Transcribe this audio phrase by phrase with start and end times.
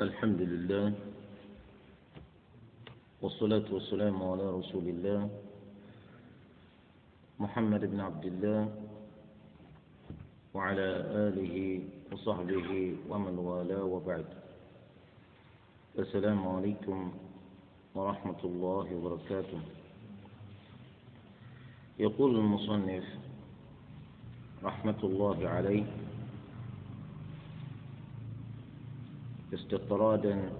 [0.00, 0.92] الحمد لله
[3.22, 5.30] والصلاة والسلام على رسول الله
[7.40, 8.62] محمد بن عبد الله
[10.54, 10.88] وعلى
[11.32, 11.80] آله
[12.12, 14.24] وصحبه ومن والاه وبعد.
[15.98, 17.12] السلام عليكم
[17.94, 19.60] ورحمة الله وبركاته.
[21.98, 23.04] يقول المصنف
[24.64, 25.84] رحمة الله عليه
[29.54, 30.52] استطرادا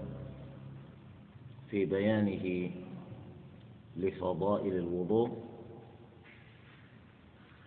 [1.71, 2.71] في بيانه
[3.97, 5.43] لفضائل الوضوء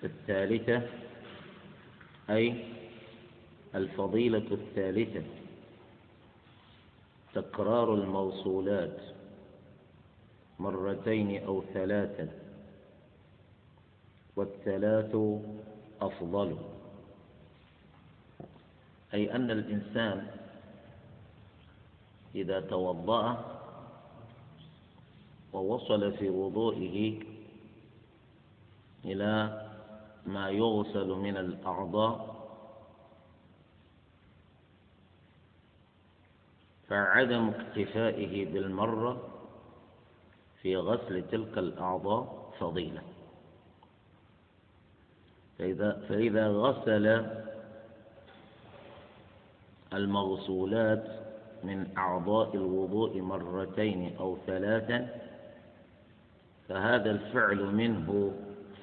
[0.04, 0.82] الثالثة
[2.30, 2.64] أي
[3.74, 5.22] الفضيلة الثالثة
[7.34, 9.00] تكرار الموصولات
[10.58, 12.28] مرتين أو ثلاثا
[14.36, 15.16] والثلاث
[16.00, 16.56] أفضل
[19.14, 20.26] أي أن الإنسان
[22.34, 23.44] إذا توضأ
[25.52, 27.22] ووصل في وضوئه
[29.04, 29.66] إلى
[30.26, 32.40] ما يغسل من الأعضاء
[36.88, 39.28] فعدم اكتفائه بالمرة
[40.62, 43.02] في غسل تلك الأعضاء فضيلة.
[45.58, 47.26] فإذا, فإذا غسل
[49.92, 51.19] المغسولات
[51.64, 55.08] من أعضاء الوضوء مرتين أو ثلاثا
[56.68, 58.32] فهذا الفعل منه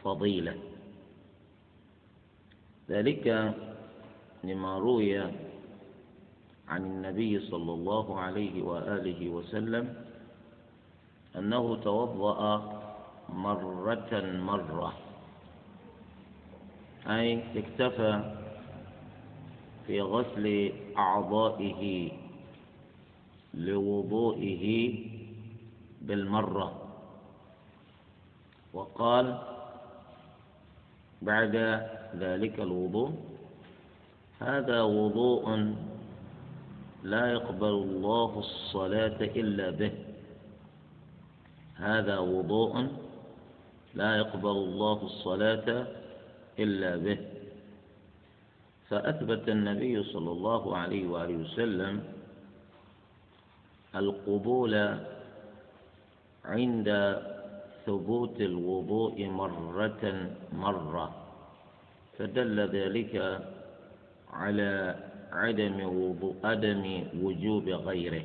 [0.04, 0.56] فضيلة.
[2.90, 3.54] ذلك
[4.44, 5.20] لما روي
[6.68, 9.94] عن النبي صلى الله عليه وآله وسلم
[11.36, 12.62] أنه توضأ
[13.30, 14.94] مرة مرة
[17.08, 18.36] أي اكتفى
[19.88, 22.12] في غسل أعضائه.
[23.54, 24.66] لوضوئه
[26.02, 26.68] بالمرة.
[28.74, 29.38] وقال
[31.22, 31.56] بعد
[32.16, 33.12] ذلك الوضوء
[34.40, 35.74] هذا وضوء
[37.04, 39.92] لا يقبل الله الصلاة إلا به.
[41.76, 42.88] هذا وضوء
[43.96, 45.88] لا يقبل الله الصلاة
[46.60, 47.18] إلا به.
[48.90, 52.04] فأثبت النبي صلى الله عليه وآله وسلم
[53.96, 54.98] القبول
[56.46, 57.18] عند
[57.86, 61.16] ثبوت الوضوء مرة مرة
[62.18, 63.42] فدل ذلك
[64.34, 64.96] على
[65.32, 68.24] عدم وضوء عدم وجوب غيره.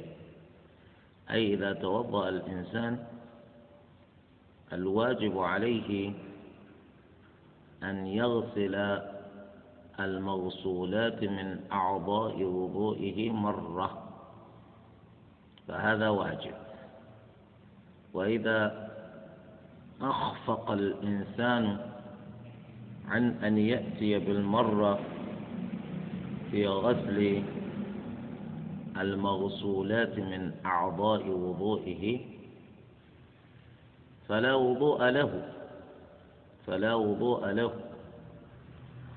[1.31, 3.05] أي إذا توضأ الإنسان
[4.73, 6.13] الواجب عليه
[7.83, 9.01] أن يغسل
[10.01, 14.02] المغسولات من أعضاء وضوئه مرة.
[15.69, 16.55] فهذا واجب.
[18.15, 18.89] وإذا
[20.01, 21.79] أخفق الإنسان
[23.09, 25.01] عن أن يأتي بالمرة
[26.51, 27.43] في غسل
[29.01, 32.21] المغسولات من أعضاء وضوئه
[34.29, 35.49] فلا وضوء له
[36.67, 37.73] فلا وضوء له.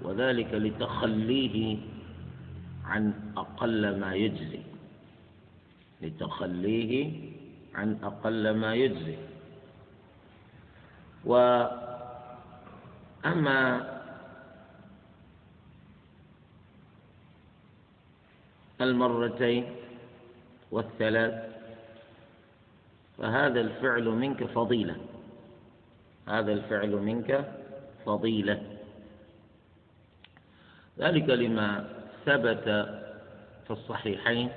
[0.02, 1.78] وذلك لتخليه
[2.86, 4.75] عن أقل ما يجزي.
[6.02, 7.12] لتخليه
[7.76, 9.18] عن أقل ما يجزي.
[11.26, 11.96] وأما
[18.82, 19.66] المرتين
[20.72, 21.56] والثلاث
[23.18, 24.96] فهذا الفعل منك فضيلة.
[26.28, 27.52] هذا الفعل منك
[28.06, 28.62] فضيلة.
[31.00, 31.90] ذلك لما
[32.26, 32.64] ثبت
[33.68, 34.50] في الصحيحين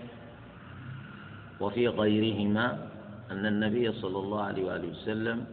[1.60, 2.88] وفي غيرهما
[3.30, 5.46] أن النبي صلى الله عليه وآله وسلم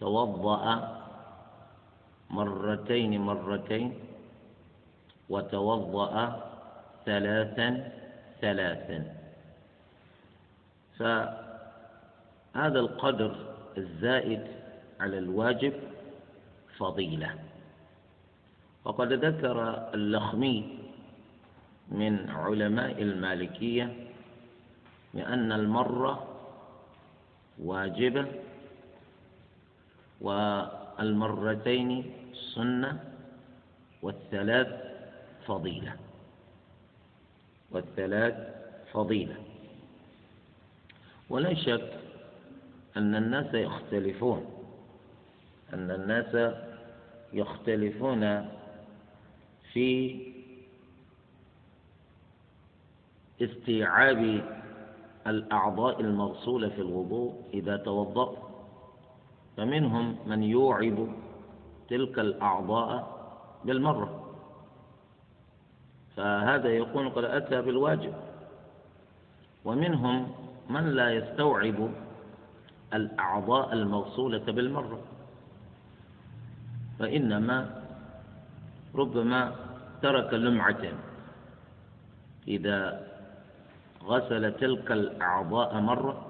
[0.00, 0.64] توضأ
[2.30, 3.94] مرتين مرتين
[5.28, 6.14] وتوضأ
[7.06, 7.92] ثلاثا
[8.40, 9.14] ثلاثا.
[10.98, 13.32] فهذا القدر
[13.78, 14.42] الزائد
[15.00, 15.72] على الواجب
[16.78, 17.34] فضيلة.
[18.84, 20.78] وقد ذكر اللخمي
[21.88, 24.09] من علماء المالكية
[25.14, 26.26] لأن المرة
[27.58, 28.26] واجبة
[30.20, 32.12] والمرتين
[32.54, 33.04] سنة
[34.02, 34.68] والثلاث
[35.46, 35.96] فضيلة
[37.70, 38.34] والثلاث
[38.92, 39.36] فضيلة.
[41.30, 41.92] ولا شك
[42.96, 44.46] أن الناس يختلفون
[45.74, 46.54] أن الناس
[47.32, 48.48] يختلفون
[49.72, 50.16] في
[53.42, 54.42] استيعاب
[55.26, 58.36] الأعضاء المغسولة في الوضوء إذا توضأ
[59.56, 61.08] فمنهم من يوعب
[61.88, 63.20] تلك الأعضاء
[63.64, 64.36] بالمرة.
[66.16, 68.14] فهذا يكون قد أتى بالواجب.
[69.64, 70.32] ومنهم
[70.70, 71.90] من لا يستوعب
[72.94, 75.00] الأعضاء المغسولة بالمرة.
[76.98, 77.82] فإنما
[78.94, 79.52] ربما
[80.02, 80.84] ترك لمعة
[82.48, 83.09] إذا
[84.04, 86.26] غسل تلك الأعضاء مرة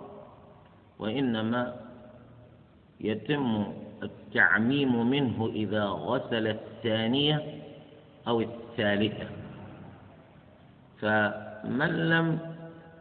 [0.99, 1.77] وإنما
[3.01, 3.65] يتم
[4.03, 7.45] التعميم منه إذا غسل الثانية
[8.29, 9.27] أو الثالثة.
[11.01, 12.39] فمن لم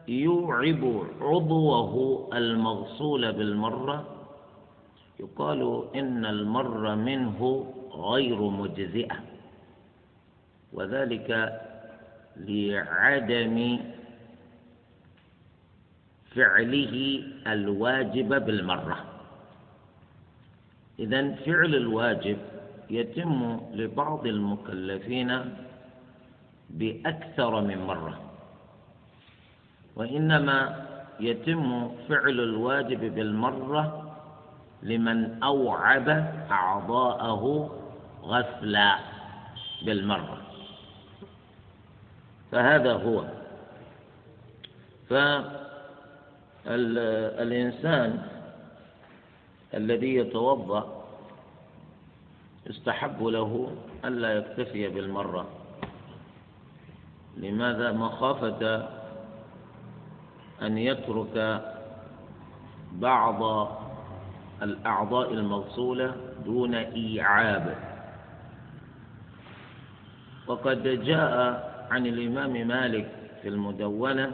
[0.07, 1.93] يوعب عضوه
[2.33, 4.07] المغسول بالمرة
[5.19, 9.15] يقال إن المر منه غير مجزئة
[10.73, 11.59] وذلك
[12.37, 13.79] لعدم
[16.35, 19.05] فعله الواجب بالمرة.
[20.99, 22.37] إذا فعل الواجب
[22.89, 25.55] يتم لبعض المكلفين
[26.69, 28.19] بأكثر من مرة.
[29.95, 30.85] وإنما
[31.19, 34.15] يتم فعل الواجب بالمرة
[34.83, 36.09] لمن أوعب
[36.51, 37.75] أعضاءه
[38.23, 38.99] غسلا
[39.85, 40.37] بالمرة.
[42.51, 43.25] فهذا هو.
[46.65, 48.21] فالإنسان
[49.73, 51.03] الذي يتوضأ
[52.67, 53.71] يستحب له
[54.05, 55.47] ألا يكتفي بالمرة.
[57.37, 58.89] لماذا مخافة
[60.61, 61.61] أن يترك
[62.93, 63.69] بعض
[64.61, 66.15] الأعضاء المغسولة
[66.45, 67.75] دون إيعاب؟
[70.47, 74.31] وقد جاء عن الإمام مالك في المدونة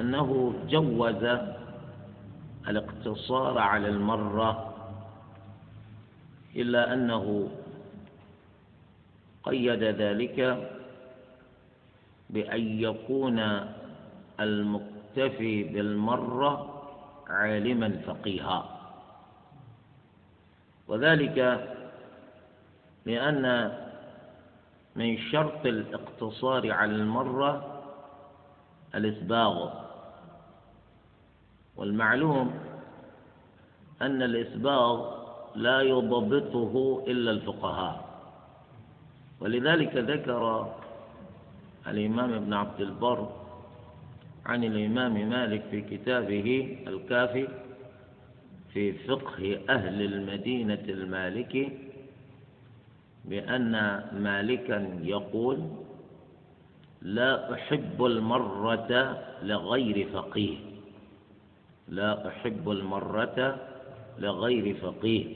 [0.00, 1.24] أنه جوز
[2.68, 4.74] الاقتصار على المرة
[6.56, 7.50] إلا أنه
[9.42, 10.70] قيد ذلك
[12.30, 13.38] بأن يكون
[14.40, 16.82] المكتفي بالمرة
[17.28, 18.70] عالما فقيها.
[20.88, 21.38] وذلك
[23.06, 23.72] لأن
[24.96, 27.82] من شرط الاقتصار على المرة
[28.94, 29.83] الإسباغ.
[31.76, 32.54] والمعلوم
[34.02, 35.14] أن الإسباغ
[35.54, 38.04] لا يضبطه إلا الفقهاء.
[39.40, 40.72] ولذلك ذكر
[41.86, 43.28] الإمام ابن عبد البر
[44.46, 47.48] عن الإمام مالك في كتابه الكافي
[48.72, 51.72] في فقه أهل المدينة المالكي
[53.24, 53.72] بأن
[54.12, 55.58] مالكا يقول
[57.02, 60.73] لا أحب المرة لغير فقيه.
[61.88, 63.56] لا أحب المرة
[64.18, 65.26] لغير فقيه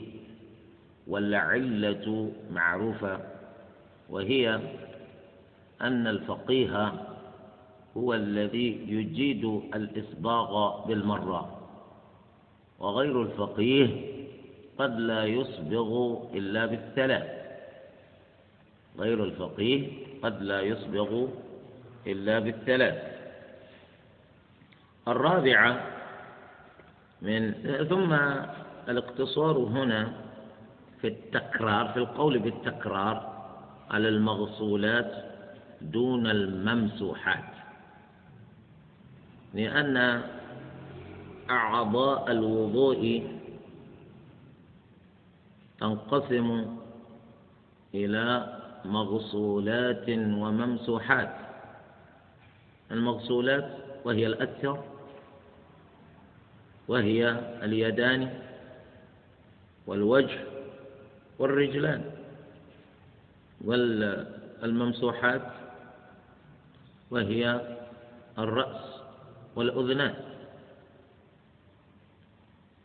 [1.07, 3.19] والعلة معروفة
[4.09, 4.59] وهي
[5.81, 6.93] أن الفقيه
[7.97, 11.59] هو الذي يجيد الإسباغ بالمرة
[12.79, 13.87] وغير الفقيه
[14.79, 17.27] قد لا يصبغ إلا بالثلاث
[18.97, 19.87] غير الفقيه
[20.23, 21.27] قد لا يصبغ
[22.07, 23.03] إلا بالثلاث
[25.07, 25.98] الرابعة
[27.21, 27.53] من
[27.89, 28.13] ثم
[28.89, 30.13] الاقتصار هنا
[31.01, 33.45] في التكرار في القول بالتكرار
[33.91, 35.11] على المغسولات
[35.81, 37.43] دون الممسوحات.
[39.53, 40.21] لأن
[41.49, 43.27] أعضاء الوضوء
[45.79, 46.77] تنقسم
[47.95, 51.35] إلى مغسولات وممسوحات.
[52.91, 53.69] المغسولات
[54.05, 54.83] وهي الأكثر
[56.89, 57.29] وهي
[57.63, 58.39] اليدان
[59.87, 60.39] والوجه
[61.39, 62.11] والرجلان
[63.61, 65.41] والممسوحات
[67.11, 67.61] وهي
[68.39, 68.81] الرأس
[69.55, 70.15] والأذنان.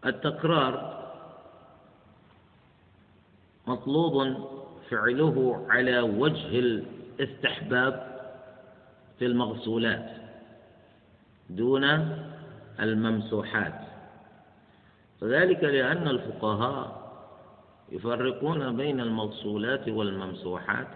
[0.07, 0.75] التكرار
[3.67, 4.15] مطلوب
[4.91, 7.95] فعله على وجه الاستحباب
[9.19, 10.11] في المغسولات
[11.51, 11.85] دون
[12.81, 13.84] الممسوحات.
[15.25, 17.05] وذلك لأن الفقهاء
[17.93, 20.89] يفرقون بين المغسولات والممسوحات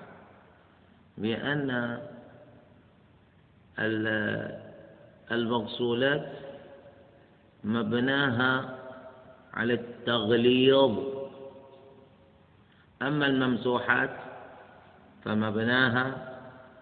[1.19, 1.99] بأن
[5.33, 6.33] المغسولات
[7.65, 8.79] مبناها
[9.55, 10.99] على التغليظ.
[13.03, 14.17] أما الممسوحات
[15.25, 16.37] فمبناها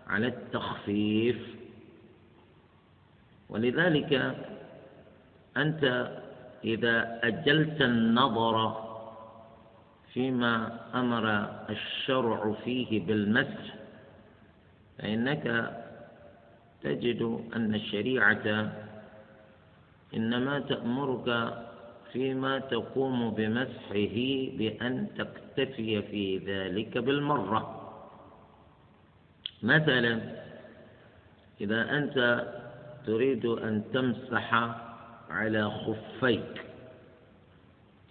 [0.06, 1.56] على التخفيف.
[3.48, 4.34] ولذلك
[5.56, 6.10] أنت
[6.66, 8.86] إذا أجلت النظر
[10.12, 11.24] فيما أمر
[11.70, 13.74] الشرع فيه بالمسح
[14.98, 15.74] فإنك
[16.82, 17.22] تجد
[17.56, 18.72] أن الشريعة
[20.14, 21.54] إنما تأمرك
[22.12, 24.16] فيما تقوم بمسحه
[24.58, 27.82] بأن تكتفي في ذلك بالمرة.
[29.62, 30.20] مثلا
[31.60, 32.18] إذا أنت
[33.06, 34.54] تريد أن تمسح
[35.30, 36.62] على خفيك.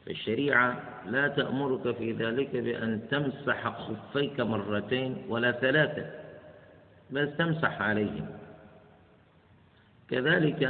[0.06, 6.06] فالشريعة لا تأمرك في ذلك بأن تمسح خفيك مرتين ولا ثلاثة
[7.10, 8.28] بل تمسح عليهم.
[10.10, 10.64] كذلك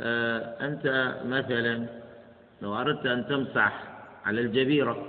[0.00, 1.86] آه، أنت مثلا
[2.62, 3.82] لو أردت أن تمسح
[4.24, 5.06] على الجبيرة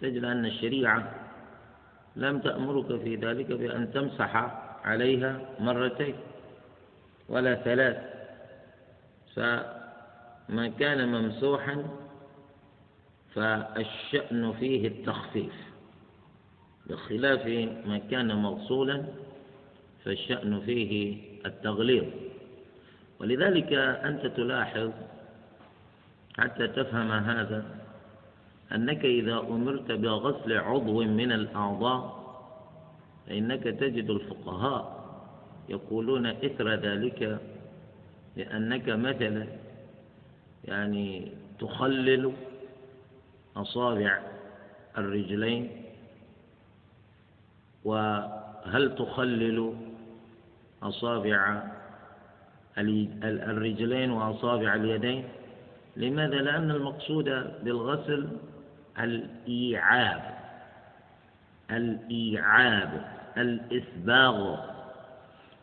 [0.00, 1.10] تجد أن الشريعة
[2.16, 4.36] لم تأمرك في ذلك بأن تمسح
[4.84, 6.14] عليها مرتين
[7.28, 8.13] ولا ثلاث.
[9.34, 11.84] فما كان ممسوحا
[13.34, 15.54] فالشأن فيه التخفيف.
[16.86, 17.46] بخلاف
[17.86, 19.04] ما كان موصولا
[20.04, 22.04] فالشأن فيه التغليظ.
[23.20, 24.90] ولذلك أنت تلاحظ
[26.38, 27.64] حتى تفهم هذا
[28.72, 32.24] أنك إذا أمرت بغسل عضو من الأعضاء
[33.26, 35.04] فإنك تجد الفقهاء
[35.68, 37.40] يقولون إثر ذلك
[38.36, 39.46] لأنك مثلا
[40.64, 42.32] يعني تخلل
[43.56, 44.18] أصابع
[44.98, 45.82] الرجلين
[47.84, 49.74] وهل تخلل
[50.82, 51.62] أصابع
[52.78, 55.24] الرجلين وأصابع اليدين
[55.96, 57.24] لماذا؟ لأن المقصود
[57.64, 58.28] بالغسل
[59.00, 60.34] الإيعاب
[61.70, 63.04] الإيعاب
[63.36, 64.56] الإسباغ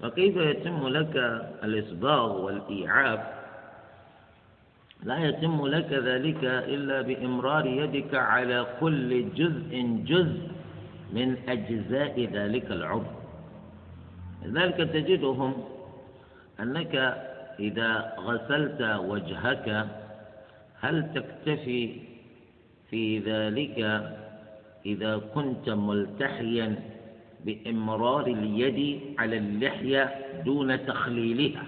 [0.03, 1.15] وكيف يتم لك
[1.63, 3.41] الإسباغ والإيعاب
[5.03, 9.71] لا يتم لك ذلك إلا بإمرار يدك على كل جزء
[10.05, 10.41] جزء
[11.13, 13.11] من أجزاء ذلك العضو.
[14.45, 15.53] لذلك تجدهم
[16.59, 16.95] أنك
[17.59, 19.87] إذا غسلت وجهك
[20.79, 21.95] هل تكتفي
[22.89, 23.77] في ذلك
[24.85, 26.75] إذا كنت ملتحيا
[27.45, 31.65] بإمرار اليد على اللحية دون تخليلها.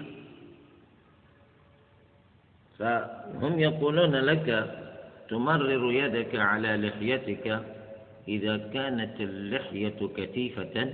[2.78, 4.76] فهم يقولون لك
[5.28, 7.60] تمرر يدك على لحيتك
[8.28, 10.92] إذا كانت اللحية كثيفة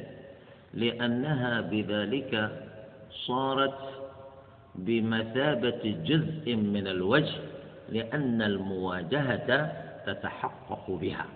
[0.74, 2.50] لأنها بذلك
[3.10, 3.78] صارت
[4.74, 7.34] بمثابة جزء من الوجه
[7.88, 9.72] لأن المواجهة
[10.06, 11.26] تتحقق بها.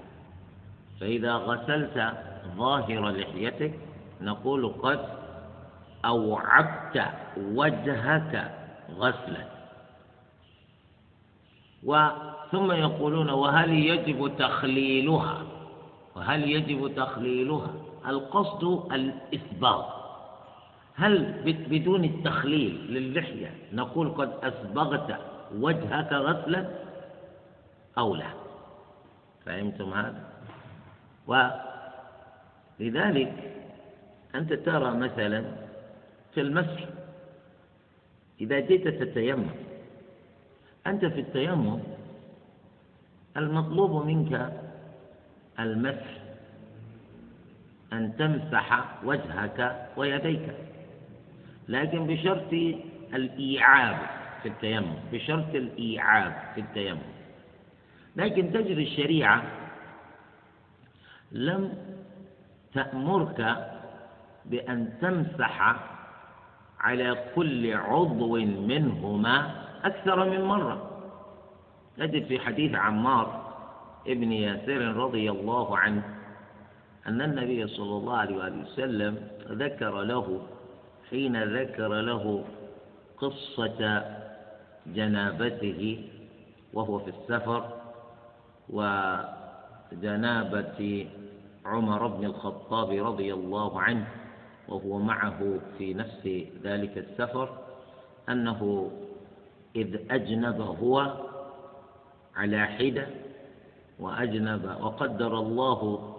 [1.01, 2.13] فإذا غسلت
[2.57, 3.73] ظاهر لحيتك
[4.21, 5.01] نقول قد
[6.05, 7.03] أوعبت
[7.37, 8.51] وجهك
[8.99, 9.45] غسلا.
[11.85, 15.43] وثم يقولون وهل يجب تخليلها؟
[16.17, 17.71] وهل يجب تخليلها؟
[18.09, 19.85] القصد الإسباغ
[20.95, 21.33] هل
[21.71, 25.19] بدون التخليل للحية نقول قد أسبغت
[25.55, 26.71] وجهك غسلا
[27.99, 28.27] أو لا؟
[29.47, 30.25] فهمتم هذا؟
[32.81, 33.33] ولذلك
[34.35, 35.45] أنت ترى مثلا
[36.35, 36.85] في المسح
[38.41, 39.51] إذا جئت تتيمم
[40.87, 41.81] أنت في التيمم
[43.37, 44.53] المطلوب منك
[45.61, 46.21] المسح
[47.93, 50.55] أن تمسح وجهك ويديك
[51.69, 52.53] لكن بشرط
[53.15, 53.97] الإيعاب
[54.43, 56.99] في التيمم بشرط الإيعاب في التيمم.
[58.17, 59.43] لكن تجري الشريعة
[61.33, 61.73] لم
[62.75, 63.57] تأمرك
[64.45, 65.77] بأن تمسح
[66.81, 69.51] على كل عضو منهما
[69.85, 70.91] أكثر من مرة.
[71.99, 73.45] نجد في حديث عمار
[74.07, 76.03] ابن ياسر رضي الله عنه
[77.07, 80.43] أن النبي صلى الله عليه وسلم ذكر له
[81.11, 82.45] حين ذكر له
[83.19, 84.05] قصة
[84.87, 86.09] جنابته
[86.73, 87.71] وهو في السفر
[89.93, 91.07] وجنابة
[91.65, 94.07] عمر بن الخطاب رضي الله عنه
[94.69, 96.29] وهو معه في نفس
[96.63, 97.59] ذلك السفر
[98.29, 98.91] أنه
[99.77, 101.13] إذ أجنب هو
[102.37, 103.07] على حدة
[103.99, 106.11] وأجنب وقدر الله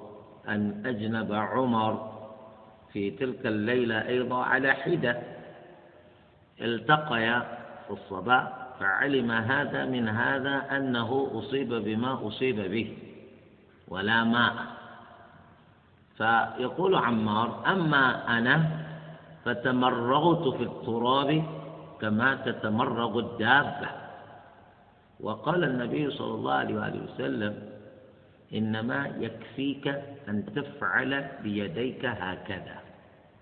[0.48, 2.12] أن أجنب عمر
[2.94, 5.22] في تلك الليلة أيضا على حدة.
[6.62, 7.40] التقيا
[7.88, 12.98] في الصباح فعلم هذا من هذا أنه أصيب بما أصيب به
[13.88, 14.75] ولا ماء.
[16.18, 18.86] فيقول عمار أما أنا
[19.46, 21.44] فتمرغت في التراب
[22.02, 23.90] كما تتمرغ الدابة.
[25.20, 27.54] وقال النبي صلى الله عليه وآله وسلم
[28.54, 29.88] إنما يكفيك
[30.30, 32.78] أن تفعل بيديك هكذا.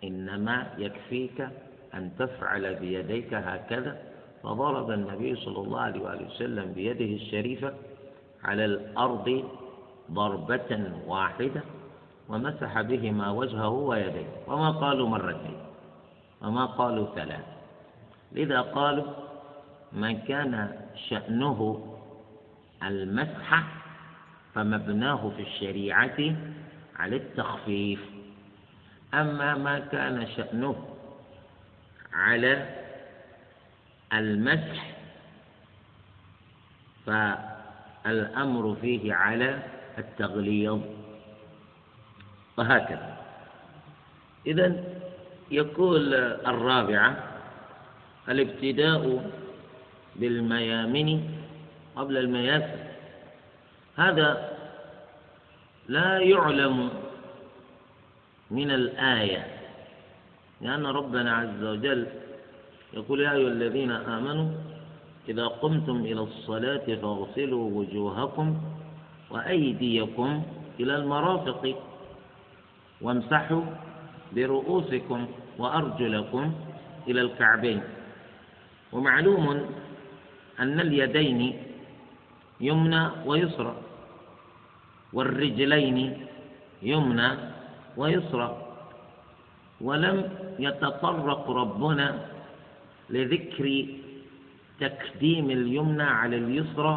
[0.03, 1.48] إنما يكفيك
[1.94, 3.98] أن تفعل بيديك هكذا.
[4.44, 7.74] فضرب النبي صلى الله عليه وآله وسلم بيده الشريفة
[8.44, 9.44] على الأرض
[10.12, 11.62] ضربة واحدة.
[12.33, 14.25] ومسح بهما وجهه ويديه.
[14.47, 15.57] وما قالوا مرتين.
[16.41, 17.45] وما قالوا ثلاث.
[18.31, 19.13] لذا قالوا
[19.93, 21.59] من كان شأنه
[22.83, 23.63] المسح
[24.55, 26.19] فمبناه في الشريعة
[26.95, 28.01] على التخفيف.
[29.13, 30.75] أما ما كان شأنه
[32.13, 32.69] على
[34.13, 34.95] المسح
[37.05, 39.59] فالأمر فيه على
[39.97, 40.81] التغليظ.
[42.57, 43.17] وهكذا.
[44.48, 44.83] إذا
[45.51, 46.13] يقول
[46.48, 47.17] الرابعة
[48.29, 49.31] الابتداء
[50.15, 51.24] بالميامن
[51.95, 52.79] قبل المياسر.
[53.95, 54.50] هذا
[55.88, 56.89] لا يعلم
[58.51, 59.48] من الآية
[60.62, 62.07] لأن ربنا عز وجل
[62.93, 64.50] يقول يا أيها الذين آمنوا
[65.29, 68.57] إذا قمتم إلى الصلاة فاغسلوا وجوهكم
[69.31, 70.43] وأيديكم
[70.79, 71.79] إلى المرافق.
[73.03, 73.63] وامسحوا
[74.36, 76.53] برؤوسكم وأرجلكم
[77.07, 77.81] إلى الكعبين.
[78.93, 79.45] ومعلوم
[80.60, 81.57] أن اليدين
[82.62, 83.75] يمنى ويسرى
[85.13, 86.27] والرجلين
[86.81, 87.29] يمنى
[87.98, 88.50] ويسرى.
[89.81, 90.17] ولم
[90.60, 92.25] يتطرق ربنا
[93.10, 93.86] لذكر
[94.79, 96.93] تقديم اليمنى على اليسرى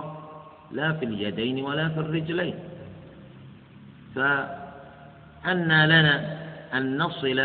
[0.72, 2.54] لا في اليدين ولا في الرجلين.
[5.46, 6.14] فأنى لنا
[6.74, 7.38] أن نصل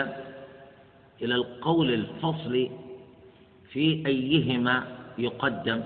[1.21, 2.69] إلى القول الفصل
[3.71, 4.83] في أيهما
[5.17, 5.81] يقدم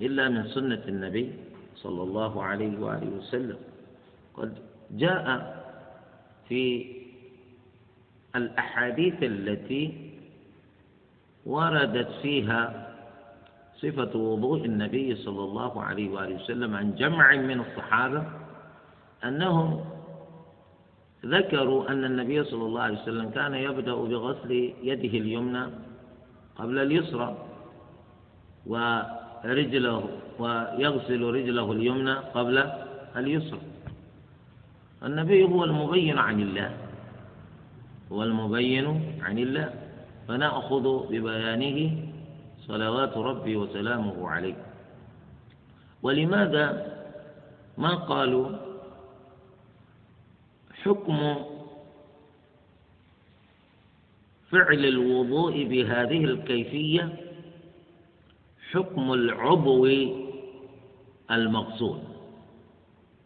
[0.00, 1.32] إلا من سنة النبي
[1.76, 3.56] صلى الله عليه وآله وسلم.
[4.34, 4.54] قد
[4.90, 5.24] جاء
[6.48, 6.86] في
[8.36, 10.10] الأحاديث التي
[11.46, 12.88] وردت فيها
[13.76, 18.24] صفة وضوء النبي صلى الله عليه وآله وسلم عن جمع من الصحابة
[19.24, 19.97] أنهم
[21.26, 24.52] ذكروا أن النبي صلى الله عليه وسلم كان يبدأ بغسل
[24.82, 25.64] يده اليمنى
[26.56, 27.36] قبل اليسرى
[28.66, 30.04] ورجله
[30.38, 32.56] ويغسل رجله اليمنى قبل
[33.16, 33.60] اليسرى.
[35.02, 36.70] النبي هو المبين عن الله
[38.12, 38.86] هو المبين
[39.22, 39.68] عن الله
[40.28, 41.78] فنأخذ ببيانه
[42.66, 44.58] صلوات ربي وسلامه عليه.
[46.02, 46.66] ولماذا
[47.78, 48.67] ما قالوا؟
[50.84, 51.36] حكم
[54.50, 57.16] فعل الوضوء بهذه الكيفية
[58.70, 59.86] حكم العضو
[61.30, 61.98] المغسول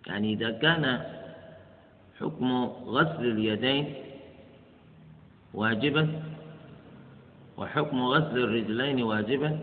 [0.06, 1.00] يعني إذا كان
[2.20, 3.94] حكم غسل اليدين
[5.54, 6.22] واجبا
[7.56, 9.58] وحكم غسل الرجلين واجبا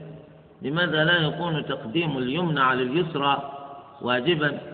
[0.61, 3.51] لماذا لا يكون تقديم اليمنى على اليسرى
[4.01, 4.68] واجبا؟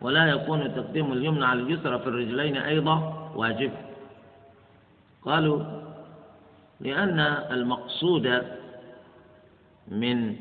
[0.00, 2.96] ولا يكون تقديم اليمنى على اليسرى في الرجلين أيضا
[3.34, 3.72] واجب.
[5.22, 5.64] قالوا
[6.80, 8.42] لأن المقصود
[9.88, 10.36] من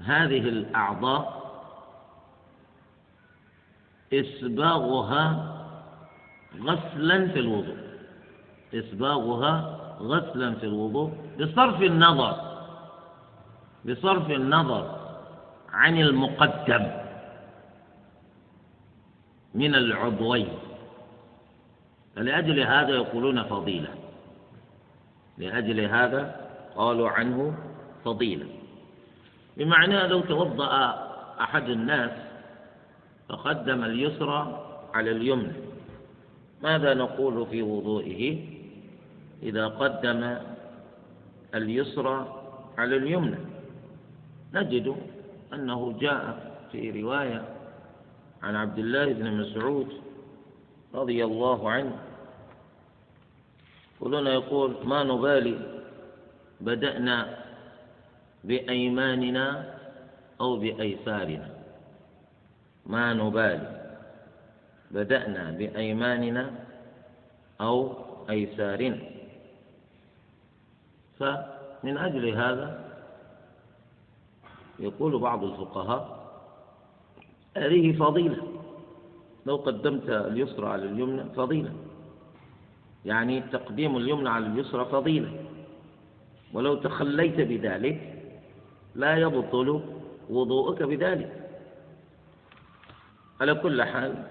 [0.00, 1.40] هذه الأعضاء
[4.12, 5.56] إسباغها
[6.60, 7.76] غسلا في الوضوء.
[8.74, 12.34] إسباغها غسلا في الوضوء بصرف النظر
[13.84, 14.84] بصرف النظر
[15.72, 17.09] عن المقدم.
[19.54, 20.48] من العضوين.
[22.16, 23.94] فلأجل هذا يقولون فضيلة.
[25.38, 27.58] لأجل هذا قالوا عنه
[28.04, 28.46] فضيلة.
[29.56, 30.94] بمعنى لو توضأ
[31.40, 32.10] أحد الناس
[33.28, 35.52] فقدم اليسرى على اليمنى.
[36.62, 38.38] ماذا نقول في وضوئه؟
[39.42, 40.36] إذا قدم
[41.54, 42.42] اليسرى
[42.78, 43.38] على اليمنى.
[44.54, 44.96] نجد
[45.54, 47.59] أنه جاء في رواية
[48.42, 49.88] عن عبد الله بن مسعود
[50.94, 51.98] رضي الله عنه.
[53.96, 55.82] يقولون يقول ما نبالي
[56.60, 57.44] بدأنا
[58.44, 59.74] بأيماننا
[60.40, 61.48] أو بأيسارنا.
[62.86, 63.96] ما نبالي
[64.90, 66.50] بدأنا بأيماننا
[67.60, 67.96] أو
[68.30, 68.98] أيسارنا.
[71.18, 72.90] فمن أجل هذا
[74.78, 76.19] يقول بعض الفقهاء
[77.56, 78.36] هذه فضيلة.
[79.46, 81.72] لو قدمت اليسرى على اليمنى فضيلة.
[83.04, 85.44] يعني تقديم اليمنى على اليسرى فضيلة.
[86.52, 88.22] ولو تخليت بذلك
[88.94, 89.80] لا يبطل
[90.30, 91.50] وضوءك بذلك.
[93.40, 94.26] على كل حال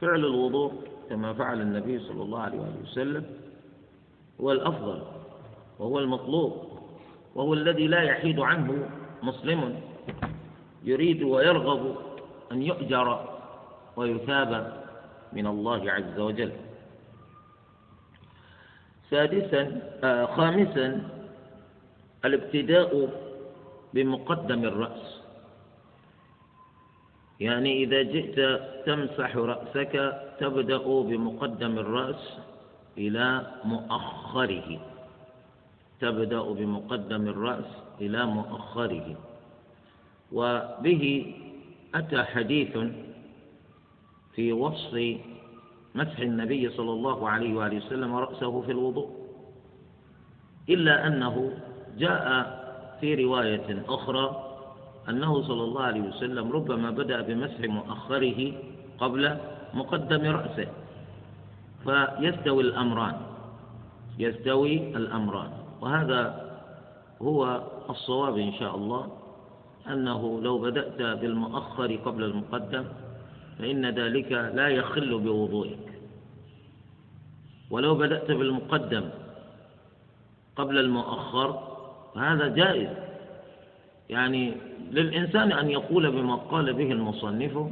[0.00, 0.72] فعل الوضوء
[1.10, 3.24] كما فعل النبي صلى الله عليه وسلم
[4.40, 5.02] هو الأفضل
[5.78, 6.52] وهو المطلوب
[7.34, 8.90] وهو الذي لا يحيد عنه
[9.22, 9.80] مسلم.
[10.84, 11.96] يريد ويرغب
[12.52, 13.38] أن يؤجر
[13.96, 14.82] ويثاب
[15.32, 16.52] من الله عز وجل.
[19.10, 19.62] سادسا
[20.04, 21.08] آه خامسا
[22.24, 23.08] الابتداء
[23.94, 25.20] بمقدم الرأس.
[27.40, 28.38] يعني إذا جئت
[28.86, 29.94] تمسح رأسك
[30.40, 32.38] تبدأ بمقدم الرأس
[32.98, 34.80] إلى مؤخره.
[36.00, 39.16] تبدأ بمقدم الرأس إلى مؤخره.
[40.32, 41.34] وبه
[41.94, 42.78] أتى حديث
[44.34, 45.18] في وصف
[45.94, 49.10] مسح النبي صلى الله عليه وآله وسلم رأسه في الوضوء
[50.68, 51.52] إلا أنه
[51.98, 52.26] جاء
[53.00, 54.46] في رواية أخرى
[55.08, 58.52] أنه صلى الله عليه وسلم ربما بدأ بمسح مؤخره
[58.98, 59.36] قبل
[59.74, 60.68] مقدم رأسه
[61.84, 63.16] فيستوي الأمران
[64.18, 65.50] يستوي الأمران
[65.80, 66.50] وهذا
[67.22, 69.19] هو الصواب إن شاء الله.
[69.88, 72.84] أنه لو بدأت بالمؤخر قبل المقدم
[73.58, 75.78] فإن ذلك لا يخل بوضوئك.
[77.70, 79.04] ولو بدأت بالمقدم
[80.56, 81.58] قبل المؤخر
[82.14, 82.88] فهذا جائز.
[84.10, 84.52] يعني
[84.90, 87.66] للإنسان أن يقول بما قال به المصنف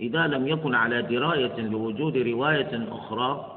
[0.00, 3.50] إذا لم يكن على دراية لوجود رواية أخرى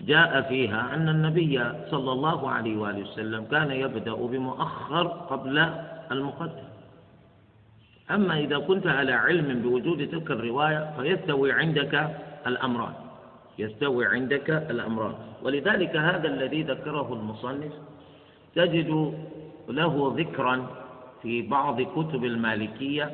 [0.00, 5.58] جاء فيها أن النبي صلى الله عليه وآله وسلم كان يبدأ بمؤخر قبل
[6.12, 6.71] المقدم.
[8.10, 12.10] أما إذا كنت على علم بوجود تلك الرواية فيستوي عندك
[12.46, 12.92] الأمران.
[13.58, 15.14] يستوي عندك الأمران.
[15.42, 17.72] ولذلك هذا الذي ذكره المصنف
[18.54, 19.14] تجد
[19.68, 20.66] له ذكرا
[21.22, 23.10] في بعض كتب المالكية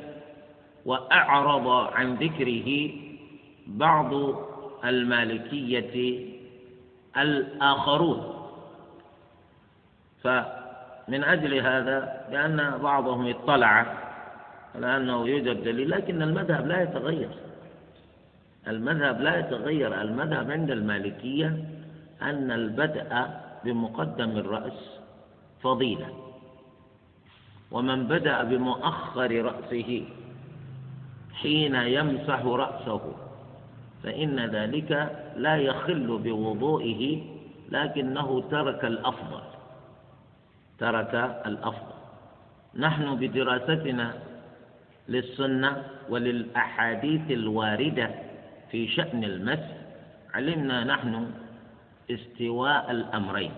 [0.85, 2.90] وأعرض عن ذكره
[3.66, 4.12] بعض
[4.85, 6.27] المالكية
[7.16, 8.35] الآخرون.
[10.22, 14.08] فمن أجل هذا لأن بعضهم اطلع
[14.74, 17.31] على أنه يوجد دليل لكن المذهب لا يتغير.
[18.68, 20.00] المذهب لا يتغير.
[20.02, 21.64] المذهب عند المالكية
[22.22, 23.26] أن البدء
[23.64, 25.00] بمقدم الرأس
[25.62, 26.09] فضيلة
[27.70, 30.04] ومن بدأ بمؤخر رأسه
[31.35, 33.00] حين يمسح رأسه
[34.02, 34.90] فإن ذلك
[35.37, 37.22] لا يخل بوضوئه
[37.70, 39.42] لكنه ترك الأفضل
[40.78, 41.14] ترك
[41.46, 41.98] الأفضل.
[42.74, 44.14] نحن بدراستنا
[45.09, 48.11] للسنة وللأحاديث الواردة
[48.71, 49.77] في شأن المسح
[50.35, 51.31] علمنا نحن
[52.11, 53.53] استواء الأمرين.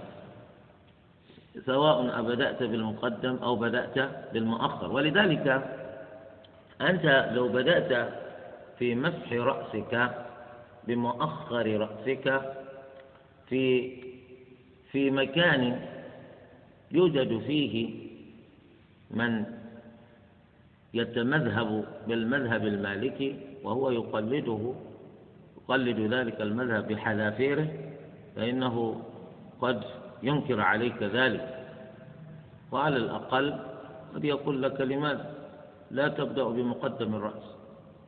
[1.66, 3.98] سواء أبدأت بالمقدم أو بدأت
[4.32, 4.92] بالمؤخر.
[4.92, 5.46] ولذلك
[6.80, 8.08] أنت لو بدأت
[8.78, 10.10] في مسح رأسك
[10.88, 12.54] بمؤخر رأسك
[13.48, 13.92] في
[14.92, 15.80] في مكان
[16.90, 17.94] يوجد فيه
[19.10, 19.44] من
[20.94, 24.72] يتمذهب بالمذهب المالكي وهو يقلده
[25.58, 27.68] يقلد ذلك المذهب بحذافيره
[28.36, 29.02] فإنه
[29.60, 29.82] قد
[30.22, 31.56] ينكر عليك ذلك.
[32.72, 33.54] وعلى الأقل
[34.14, 35.34] قد يقول لك لماذا؟
[35.90, 37.46] لا تبدأ بمقدم الرأس.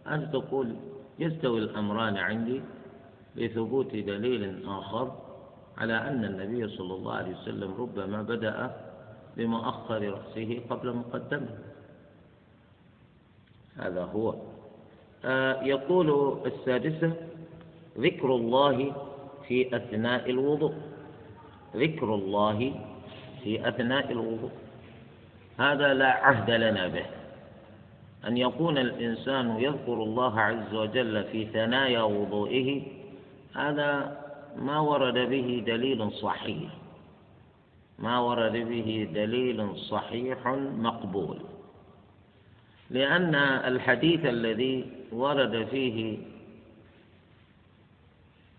[0.06, 0.76] أنت تقول
[1.18, 2.62] يستوي الأمران عندي
[3.36, 5.12] لثبوت دليل آخر
[5.78, 8.76] على أن النبي صلى الله عليه وسلم ربما بدأ
[9.36, 11.58] بمؤخر رأسه قبل مقدمه؟
[13.78, 14.34] هذا هو.
[15.24, 17.12] آه يقول السادسة
[17.98, 18.92] ذكر الله
[19.48, 20.74] في أثناء الوضوء.
[21.76, 22.74] ذكر الله
[23.42, 24.50] في أثناء الوضوء.
[25.58, 27.06] هذا لا عهد لنا به.
[28.26, 32.82] أن يكون الإنسان يذكر الله عز وجل في ثنايا وضوئه
[33.54, 34.18] هذا
[34.56, 36.70] ما ورد به دليل صحيح.
[37.98, 40.46] ما ورد به دليل صحيح
[40.78, 41.38] مقبول.
[42.92, 46.18] لأن الحديث الذي ورد فيه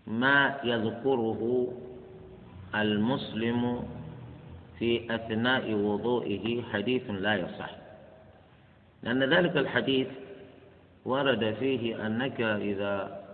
[0.06, 1.72] ما يذكره
[2.74, 3.82] المسلم
[4.78, 7.70] في أثناء وضوئه حديث لا يصح.
[9.02, 10.08] لأن ذلك الحديث
[11.04, 13.24] ورد فيه أنك إذا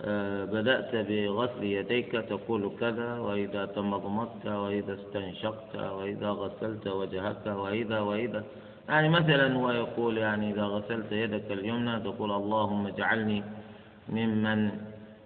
[0.00, 8.44] آه، بدأت بغسل يديك تقول كذا وإذا تمضمضت وإذا استنشقت وإذا غسلت وجهك وإذا وإذا.
[8.88, 13.42] يعني مثلا هو يقول يعني إذا غسلت يدك اليمنى تقول اللهم اجعلني
[14.08, 14.70] ممن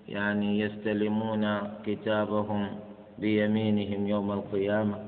[0.09, 2.68] يعني يستلمون كتابهم
[3.18, 4.99] بيمينهم يوم القيامة.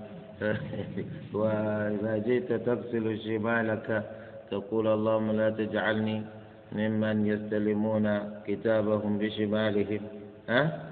[1.34, 4.04] وإذا جئت تغسل شمالك
[4.50, 6.22] تقول اللهم لا تجعلني
[6.72, 8.06] ممن يستلمون
[8.46, 10.00] كتابهم بشمالهم.
[10.48, 10.90] ها؟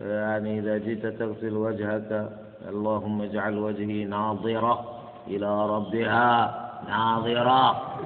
[0.00, 2.30] يعني إذا جئت تغسل وجهك
[2.68, 4.97] اللهم اجعل وجهي ناظرة.
[5.30, 6.28] إلى ربها
[6.88, 7.98] ناظرة.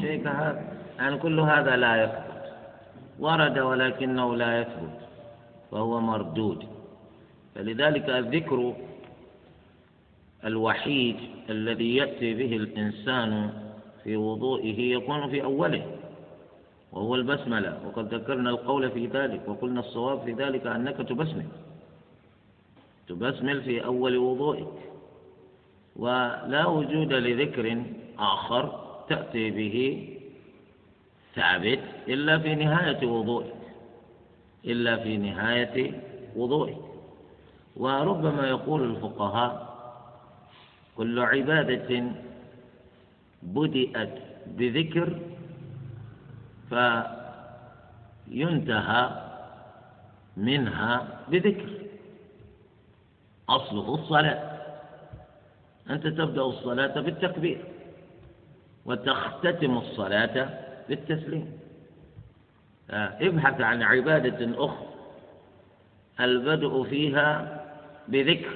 [0.00, 0.62] شيء كهذا
[0.98, 2.42] يعني كل هذا لا يثبت.
[3.18, 4.98] ورد ولكنه لا يثبت
[5.70, 6.66] فهو مردود.
[7.54, 8.74] فلذلك الذكر
[10.44, 11.16] الوحيد
[11.50, 13.50] الذي يأتي به الإنسان
[14.04, 15.86] في وضوئه يكون في أوله
[16.92, 17.78] وهو البسملة.
[17.86, 21.46] وقد ذكرنا القول في ذلك وقلنا الصواب في ذلك أنك تبسمل.
[23.08, 24.91] تبسمل في أول وضوئك.
[25.96, 27.82] ولا وجود لذكر
[28.18, 30.08] آخر تأتي به
[31.34, 33.54] ثابت إلا في نهاية وضوئك
[34.64, 36.00] إلا في نهاية
[36.36, 36.76] وضوئك
[37.76, 39.72] وربما يقول الفقهاء
[40.96, 42.04] كل عبادة
[43.42, 45.18] بدأت بذكر
[48.28, 49.10] فينتهى
[50.36, 51.68] منها بذكر
[53.48, 54.51] أصله الصلاة.
[55.90, 57.64] أنت تبدأ الصلاة بالتكبير
[58.84, 60.48] وتختتم الصلاة
[60.88, 61.52] بالتسليم.
[62.90, 64.86] ابحث عن عبادة أخرى
[66.20, 67.60] البدء فيها
[68.08, 68.54] بذكر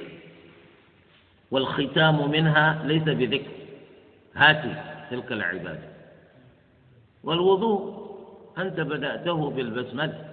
[1.50, 3.50] والختام منها ليس بذكر.
[4.34, 4.74] هاتي
[5.10, 5.88] تلك العبادة.
[7.24, 8.06] والوضوء
[8.58, 10.28] أنت بدأته بالبسملة.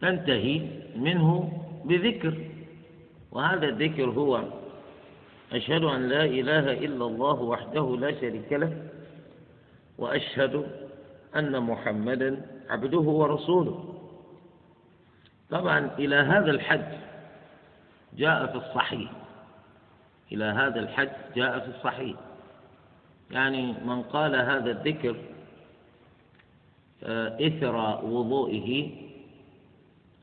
[0.00, 1.52] فتنتهي منه
[1.84, 2.53] بذكر.
[3.34, 4.44] وهذا الذكر هو
[5.52, 8.82] أشهد أن لا إله إلا الله وحده لا شريك له
[9.98, 10.66] وأشهد
[11.36, 13.94] أن محمدا عبده ورسوله.
[15.50, 16.98] طبعا إلى هذا الحد
[18.16, 19.10] جاء في الصحيح.
[20.32, 22.16] إلى هذا الحد جاء في الصحيح.
[23.30, 25.16] يعني من قال هذا الذكر
[27.04, 28.90] آه، إثر وضوئه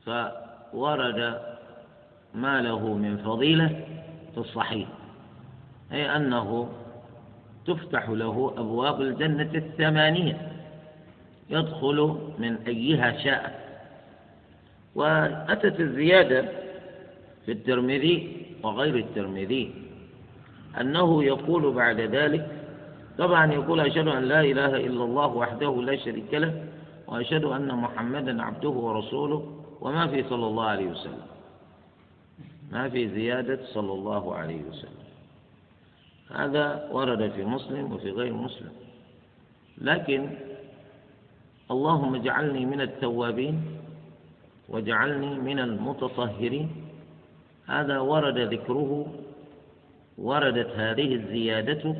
[0.06, 1.51] فورد
[2.34, 3.68] ما له من فضيلة
[4.34, 4.88] في الصحيح
[5.92, 6.68] أي أنه
[7.66, 10.52] تفتح له أبواب الجنة الثمانية
[11.50, 13.62] يدخل من أيها شاء.
[14.94, 16.48] وأتت الزيادة
[17.46, 19.74] في الترمذي وغير الترمذي
[20.80, 22.46] أنه يقول بعد ذلك
[23.18, 26.64] طبعا يقول أشهد أن لا إله إلا الله وحده لا شريك له
[27.06, 31.31] وأشهد أن محمدا عبده ورسوله وما في صلى الله عليه وسلم.
[32.72, 35.04] ما في زيادة صلى الله عليه وسلم.
[36.30, 38.72] هذا ورد في مسلم وفي غير مسلم.
[39.78, 40.30] لكن
[41.70, 43.62] اللهم اجعلني من التوابين
[44.68, 46.70] واجعلني من المتطهرين.
[47.66, 49.06] هذا ورد ذكره
[50.18, 51.96] وردت هذه الزيادة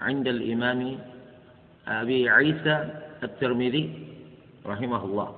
[0.00, 0.98] عند الإمام
[1.88, 2.90] أبي عيسى
[3.22, 4.08] الترمذي
[4.66, 5.34] رحمه الله.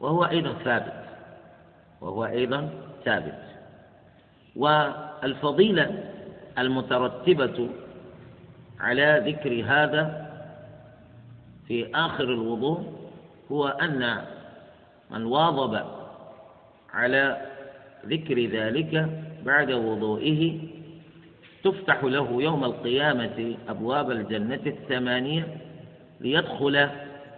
[0.00, 1.04] وهو أيضا ثابت.
[2.00, 3.38] وهو أيضا ثابت
[4.56, 6.04] والفضيلة
[6.58, 7.68] المترتبة
[8.80, 10.30] على ذكر هذا
[11.68, 12.82] في آخر الوضوء
[13.52, 14.24] هو أن
[15.10, 15.80] من واظب
[16.92, 17.40] على
[18.06, 19.08] ذكر ذلك
[19.44, 20.58] بعد وضوئه
[21.64, 25.56] تفتح له يوم القيامة أبواب الجنة الثمانية
[26.20, 26.88] ليدخل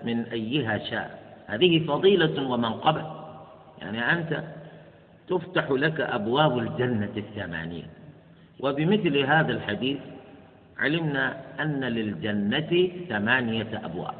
[0.04, 1.22] من أيها شاء.
[1.46, 3.06] هذه فضيلة ومنقبة.
[3.80, 4.42] يعني أنت
[5.32, 7.86] تفتح لك أبواب الجنة الثمانية
[8.60, 9.98] وبمثل هذا الحديث
[10.78, 11.24] علمنا
[11.62, 12.72] أن للجنة
[13.08, 14.14] ثمانية أبواب.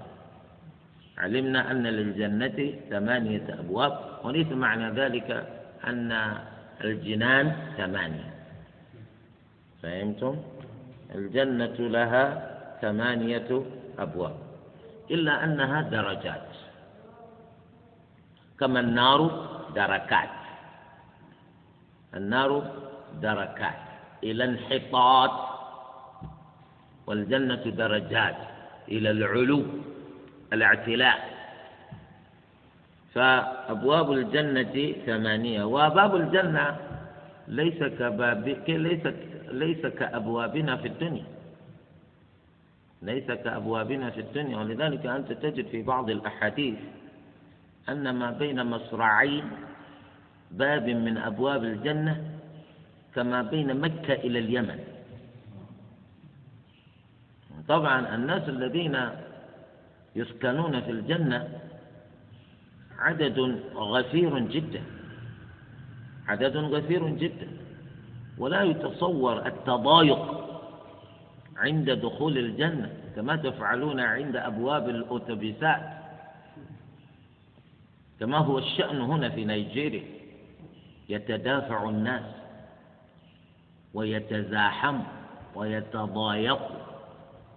[1.18, 2.58] علمنا أن للجنة
[2.90, 3.92] ثمانية أبواب
[4.24, 5.28] وليس معنى ذلك
[5.86, 6.10] أن
[6.84, 7.46] الجنان
[7.76, 8.30] ثمانية.
[9.82, 10.36] فهمتم؟
[11.14, 12.24] الجنة لها
[12.82, 13.50] ثمانية
[13.98, 14.36] أبواب.
[15.10, 16.48] إلا أنها درجات.
[18.60, 19.20] كما النار
[19.74, 20.41] دركات.
[22.16, 22.50] النار
[23.22, 23.82] دركات
[24.24, 25.30] إلى انحطاط
[27.06, 28.36] والجنة درجات
[28.88, 29.62] إلى العلو
[30.52, 31.32] الاعتلاء.
[33.14, 36.76] فأبواب الجنة ثمانية وباب الجنة
[37.48, 39.06] ليس كباب ليس
[39.48, 41.24] ليس كأبوابنا في الدنيا.
[43.02, 46.78] ليس كأبوابنا في الدنيا ولذلك أنت تجد في بعض الأحاديث
[47.88, 49.42] أن ما بين مصراعي
[50.52, 52.30] باب من أبواب الجنة
[53.14, 54.78] كما بين مكة إلى اليمن.
[57.68, 58.98] طبعا الناس الذين
[60.16, 61.48] يسكنون في الجنة
[62.98, 63.38] عدد
[63.74, 64.82] غفير جدا
[66.28, 67.48] عدد غفير جدا
[68.38, 70.42] ولا يتصور التضايق
[71.56, 75.82] عند دخول الجنة كما تفعلون عند أبواب الأوتوبيسات
[78.20, 80.02] كما هو الشأن هنا في نيجيريا.
[81.08, 82.24] يتدافع الناس
[83.94, 85.00] ويتزاحم
[85.54, 86.60] ويتضايق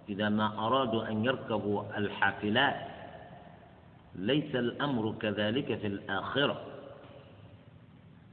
[0.08, 2.76] إذا ما أرادوا أن يركبوا الحافلات.
[4.14, 6.60] ليس الأمر كذلك في الآخرة.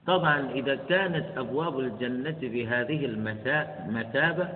[0.07, 4.49] طبعا إذا كانت أبواب الجنة بهذه المثابة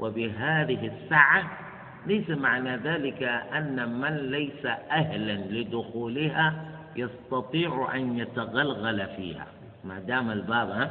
[0.00, 1.58] وبهذه السعة
[2.06, 6.64] ليس معنى ذلك أن من ليس أهلا لدخولها
[6.96, 9.46] يستطيع أن يتغلغل فيها.
[9.84, 10.90] ما دام الباب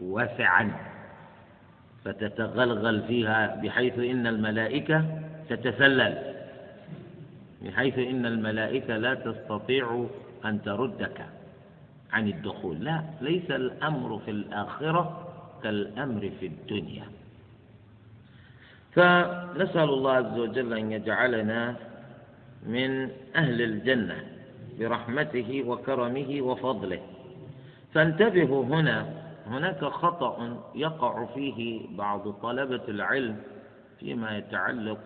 [0.00, 0.70] واسعا
[2.04, 5.04] فتتغلغل فيها بحيث إن الملائكة
[5.48, 6.30] تتسلل
[7.62, 10.06] بحيث إن الملائكة لا تستطيع
[10.44, 11.26] أن تردك
[12.12, 12.84] عن الدخول.
[12.84, 15.28] لا ليس الأمر في الآخرة
[15.62, 17.04] كالأمر في الدنيا.
[18.92, 21.76] فنسأل الله عز وجل أن يجعلنا
[22.66, 24.16] من أهل الجنة
[24.78, 27.00] برحمته وكرمه وفضله.
[27.92, 29.20] فانتبهوا هنا.
[29.46, 33.36] هناك خطأ يقع فيه بعض طلبة العلم
[33.98, 35.00] فيما يتعلق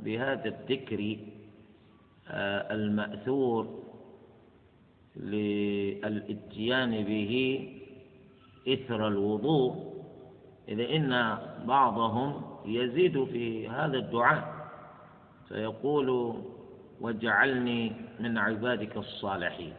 [0.00, 1.16] بهذا الذكر
[2.28, 3.82] آه، المأثور
[5.16, 7.64] للإتيان به
[8.68, 9.94] إثر الوضوء.
[10.68, 14.54] إذا إن بعضهم يزيد في هذا الدعاء
[15.48, 16.34] فيقول
[17.00, 19.72] واجعلني من عبادك الصالحين.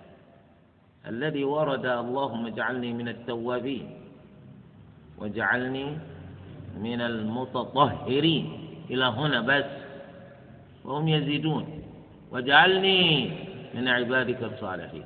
[1.10, 3.90] الذي ورد اللهم اجعلني من التوابين
[5.18, 5.98] واجعلني
[6.80, 8.46] من المتطهرين.
[8.90, 9.66] إلى هنا بس.
[10.86, 11.84] وهم يزيدون.
[12.32, 13.32] واجعلني
[13.74, 15.06] من عبادك الصالحين.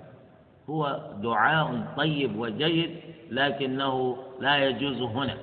[0.70, 2.92] هو دعاء طيب وجيد
[3.32, 5.38] لكنه لا يجوز هنا.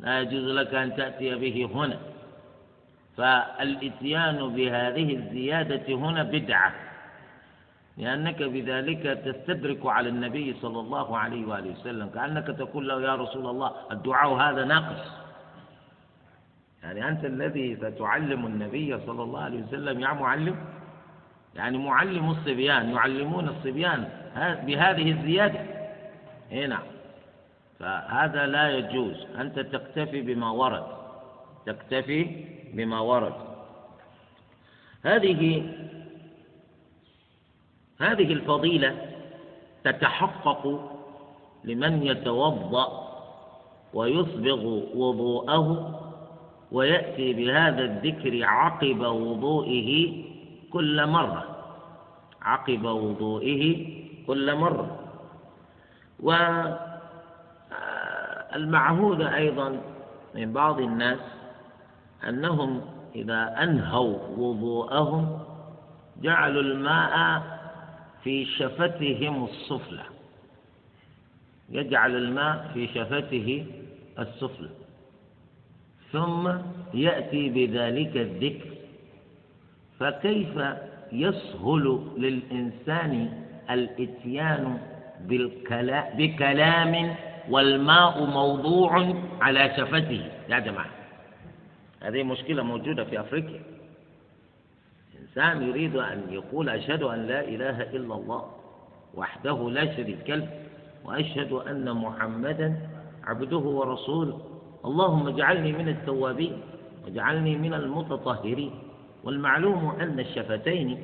[0.00, 1.98] لا يجوز لك أن تأتي به هنا.
[3.16, 6.72] فالإتيان بهذه الزيادة هنا بدعة.
[7.96, 12.08] لأنك بذلك تستدرك على النبي صلى الله عليه وآله وسلم.
[12.08, 15.08] كأنك تقول له يا رسول الله الدعاء هذا ناقص.
[16.82, 20.56] يعني أنت الذي ستعلم النبي صلى الله عليه وسلم يا معلم؟
[21.54, 24.08] يعني معلم الصبيان يعلمون الصبيان
[24.66, 25.60] بهذه الزيادة.
[26.52, 26.82] هنا نعم.
[27.78, 29.26] فهذا لا يجوز.
[29.40, 30.84] أنت تكتفي بما ورد.
[31.66, 33.34] تكتفي بما ورد.
[35.04, 35.62] هذه
[38.02, 38.94] هذه الفضيلة
[39.84, 40.90] تتحقق
[41.64, 43.08] لمن يتوضأ
[43.94, 45.98] ويصبغ وضوءه
[46.72, 50.12] ويأتي بهذا الذكر عقب وضوئه
[50.72, 51.44] كل مرة.
[52.42, 53.86] عقب وضوئه
[54.26, 54.98] كل مرة.
[58.52, 59.80] والمعهود أيضا
[60.34, 61.18] من بعض الناس
[62.28, 62.80] أنهم
[63.14, 65.38] إذا أنهوا وضوءهم
[66.22, 67.42] جعلوا الماء
[68.24, 70.02] في شفتهم السفلى.
[71.70, 73.66] يجعل الماء في شفته
[74.18, 74.68] السفلى.
[76.12, 76.52] ثم
[76.94, 78.68] يأتي بذلك الذكر.
[80.00, 80.62] فكيف
[81.12, 84.78] يسهل للإنسان الإتيان
[86.16, 87.16] بكلام
[87.48, 90.90] والماء موضوع على شفته؟ يا جماعة
[92.02, 93.60] هذه مشكلة موجودة في أفريقيا.
[95.36, 98.42] إنسان يريد أن يقول أشهد أن لا إله إلا الله
[99.14, 100.48] وحده لا شريك له
[101.04, 102.76] وأشهد أن محمدا
[103.24, 104.40] عبده ورسوله.
[104.84, 106.60] اللهم اجعلني من التوابين
[107.04, 108.70] واجعلني من المتطهرين.
[109.24, 111.02] والمعلوم أن الشفتين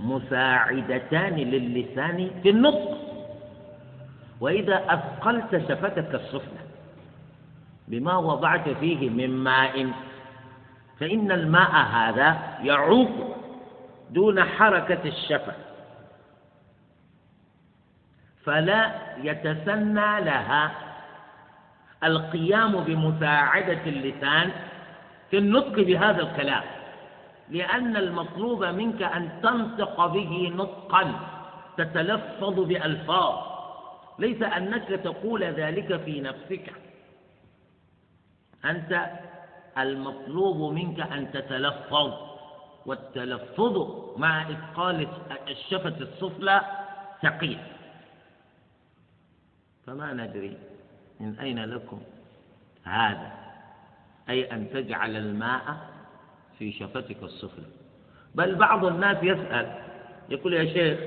[0.00, 2.98] مساعدتان للسان في النطق.
[4.40, 6.62] وإذا أثقلت شفتك السفلى
[7.88, 9.90] بما وضعت فيه من ماء
[11.00, 13.36] فإن الماء هذا يعوق
[14.10, 15.52] دون حركة الشفة
[18.44, 18.90] فلا
[19.22, 20.70] يتسنى لها
[22.04, 24.50] القيام بمساعدة اللسان
[25.30, 26.62] في النطق بهذا الكلام
[27.50, 31.20] لأن المطلوب منك أن تنطق به نطقا
[31.76, 33.50] تتلفظ بألفاظ
[34.18, 36.72] ليس أنك تقول ذلك في نفسك.
[38.64, 39.06] أنت
[39.78, 42.12] المطلوب منك أن تتلفظ
[42.86, 45.08] والتلفظ مع إثقال
[45.48, 46.60] الشفة السفلى
[47.22, 47.58] ثقيل
[49.86, 50.56] فما ندري
[51.20, 52.00] من أين لكم
[52.84, 53.32] هذا
[54.28, 55.76] أي أن تجعل الماء
[56.58, 57.64] في شفتك السفلى
[58.34, 59.82] بل بعض الناس يسأل
[60.28, 61.00] يقول يا شيخ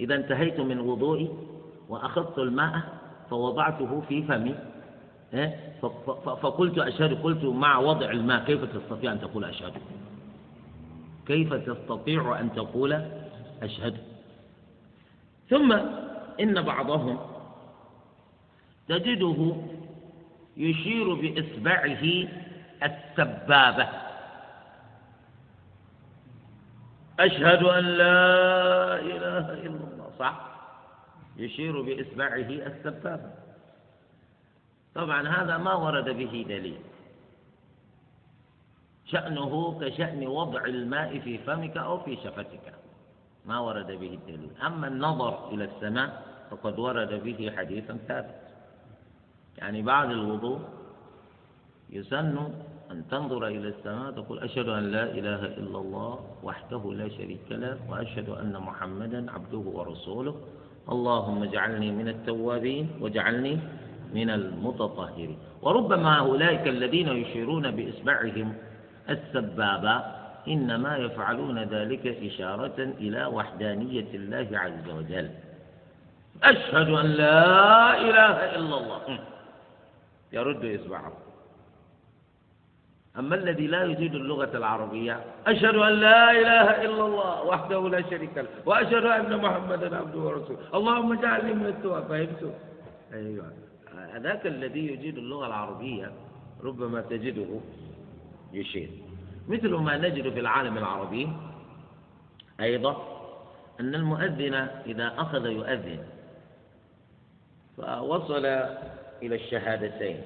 [0.00, 1.30] إذا انتهيت من وضوئي
[1.88, 2.80] وأخذت الماء
[3.30, 4.54] فوضعته في فمي؟
[6.42, 9.72] فقلت أشهد قلت مع وضع الماء كيف تستطيع أن تقول أشهد؟
[11.26, 12.92] كيف تستطيع أن تقول
[13.62, 13.96] أشهد؟
[15.50, 15.72] ثم
[16.40, 17.18] إن بعضهم
[18.88, 19.56] تجده
[20.56, 22.28] يشير بإصبعه
[22.82, 23.88] السبابة.
[27.20, 30.40] أشهد أن لا إله إلا الله صح؟
[31.36, 33.43] يشير بإصبعه السبابة.
[34.94, 36.80] طبعا هذا ما ورد به دليل.
[39.04, 42.74] شأنه كشأن وضع الماء في فمك أو في شفتك.
[43.46, 44.50] ما ورد به الدليل.
[44.66, 48.40] أما النظر إلى السماء فقد ورد به حديث ثابت.
[49.58, 50.60] يعني بعد الوضوء
[51.90, 52.52] يسن
[52.90, 57.78] أن تنظر إلى السماء تقول أشهد أن لا إله إلا الله وحده لا شريك له
[57.90, 60.36] وأشهد أن محمدا عبده ورسوله.
[60.88, 63.58] اللهم اجعلني من التوابين واجعلني
[64.14, 65.38] من المتطهرين.
[65.62, 68.54] وربما أولئك الذين يشيرون بإصبعهم
[69.10, 70.02] السبابة
[70.48, 75.30] إنما يفعلون ذلك إشارة إلى وحدانية الله عز وجل.
[76.42, 79.18] أشهد أن لا إله إلا الله.
[80.32, 81.12] يرد إصبعه
[83.18, 88.36] أما الذي لا يجيد اللغة العربية أشهد أن لا إله إلا الله وحده لا شريك
[88.36, 90.58] له وأشهد أن محمدا عبده ورسوله.
[90.74, 92.04] اللهم اجعلني من التواب.
[92.08, 92.50] فهمتم؟
[93.12, 93.63] أيوة.
[94.18, 96.12] ذاك الذي يجيد اللغة العربية
[96.64, 97.60] ربما تجده
[98.52, 98.90] يشير.
[99.48, 101.28] مثل ما نجد في العالم العربي
[102.60, 102.96] أيضا
[103.80, 104.54] أن المؤذن
[104.86, 106.04] إذا أخذ يؤذن
[107.76, 108.46] فوصل
[109.22, 110.22] إلى الشهادتين.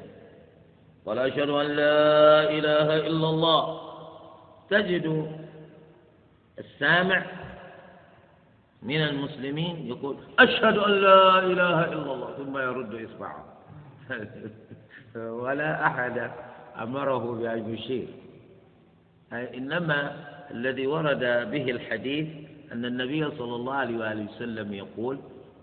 [1.07, 3.81] قال أشهد أن لا إله إلا الله.
[4.71, 5.33] تجد
[6.59, 7.27] السامع
[8.83, 13.48] من المسلمين يقول أشهد أن لا إله إلا الله ثم يرد إصبعه.
[15.45, 16.31] ولا أحد
[16.83, 18.09] أمره بأن يشير.
[19.33, 20.13] إنما
[20.51, 21.19] الذي ورد
[21.51, 22.27] به الحديث
[22.73, 25.19] أن النبي صلى الله عليه وآله وسلم يقول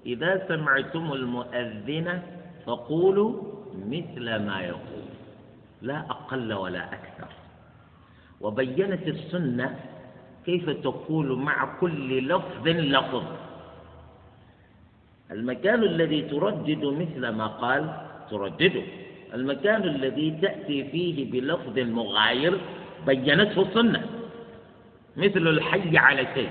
[0.05, 2.21] إذا سمعتم المؤذن
[2.65, 3.31] فقولوا
[3.89, 5.05] مثل ما يقول
[5.81, 7.27] لا أقل ولا أكثر.
[8.41, 9.79] وبينت السنة
[10.45, 13.23] كيف تقول مع كل لفظ لفظ.
[15.31, 18.83] المكان الذي تردد مثل ما قال تردده.
[19.33, 22.57] المكان الذي تأتي فيه بلفظ مغاير
[23.05, 24.05] بينته السنة
[25.17, 26.49] مثل الحي على شيء.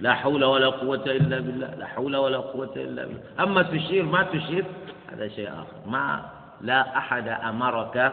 [0.00, 1.74] لا حول ولا قوة إلا بالله.
[1.74, 3.22] لا حول ولا قوة إلا بالله.
[3.40, 4.64] أما تشير ما تشير
[5.12, 5.90] هذا شيء آخر.
[5.90, 6.30] ما
[6.60, 8.12] لا أحد أمرك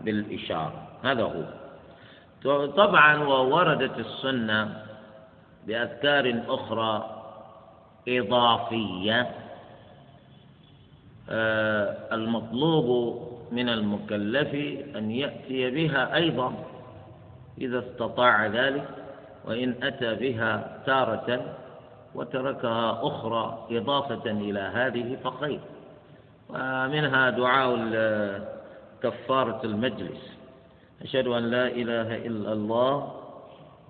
[0.00, 0.88] بالإشارة.
[1.04, 1.44] هذا هو.
[2.66, 4.82] طبعا ووردت السنة
[5.66, 7.22] بأذكار أخرى
[8.08, 9.30] إضافية.
[12.12, 12.88] المطلوب
[13.52, 14.54] من المكلف
[14.96, 16.54] أن يأتي بها أيضا
[17.58, 18.88] إذا استطاع ذلك
[19.44, 21.56] وإن أتى بها تارة
[22.14, 25.60] وتركها أخرى إضافة إلى هذه فخير.
[26.48, 27.70] ومنها دعاء
[29.02, 30.38] كفارة المجلس.
[31.02, 33.14] أشهد أن لا إله إلا الله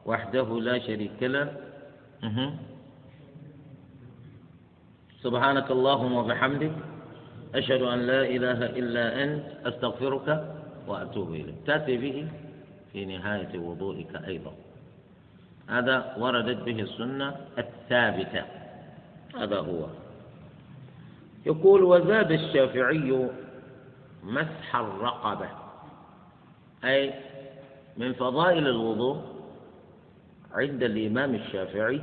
[0.06, 1.52] وحده لا شريك له.
[5.22, 6.72] سبحانك اللهم وبحمدك.
[7.54, 10.54] أشهد أن لا إله إلا أنت أستغفرك
[10.86, 11.54] وأتوب إليك.
[11.66, 12.28] تأتي به
[12.92, 14.52] في نهاية وضوئك أيضا.
[15.68, 18.44] هذا وردت به السنة الثابتة.
[19.36, 19.86] هذا هو.
[21.46, 23.28] يقول وزاد الشافعي
[24.24, 25.48] مسح الرقبة.
[26.84, 27.14] أي
[27.96, 29.22] من فضائل الوضوء
[30.52, 32.02] عند الإمام الشافعي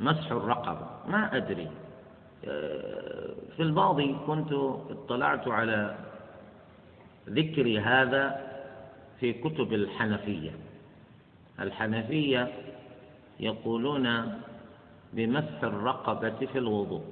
[0.00, 0.86] مسح الرقبة.
[1.08, 1.70] ما أدري.
[3.56, 4.52] في الماضي كنت
[4.90, 5.96] اطلعت على
[7.28, 8.40] ذكر هذا
[9.20, 10.50] في كتب الحنفية.
[11.60, 12.52] الحنفية
[13.40, 14.38] يقولون
[15.12, 17.04] بمسح الرقبة في الوضوء.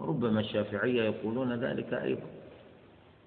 [0.00, 2.26] ربما الشافعية يقولون ذلك أيضا.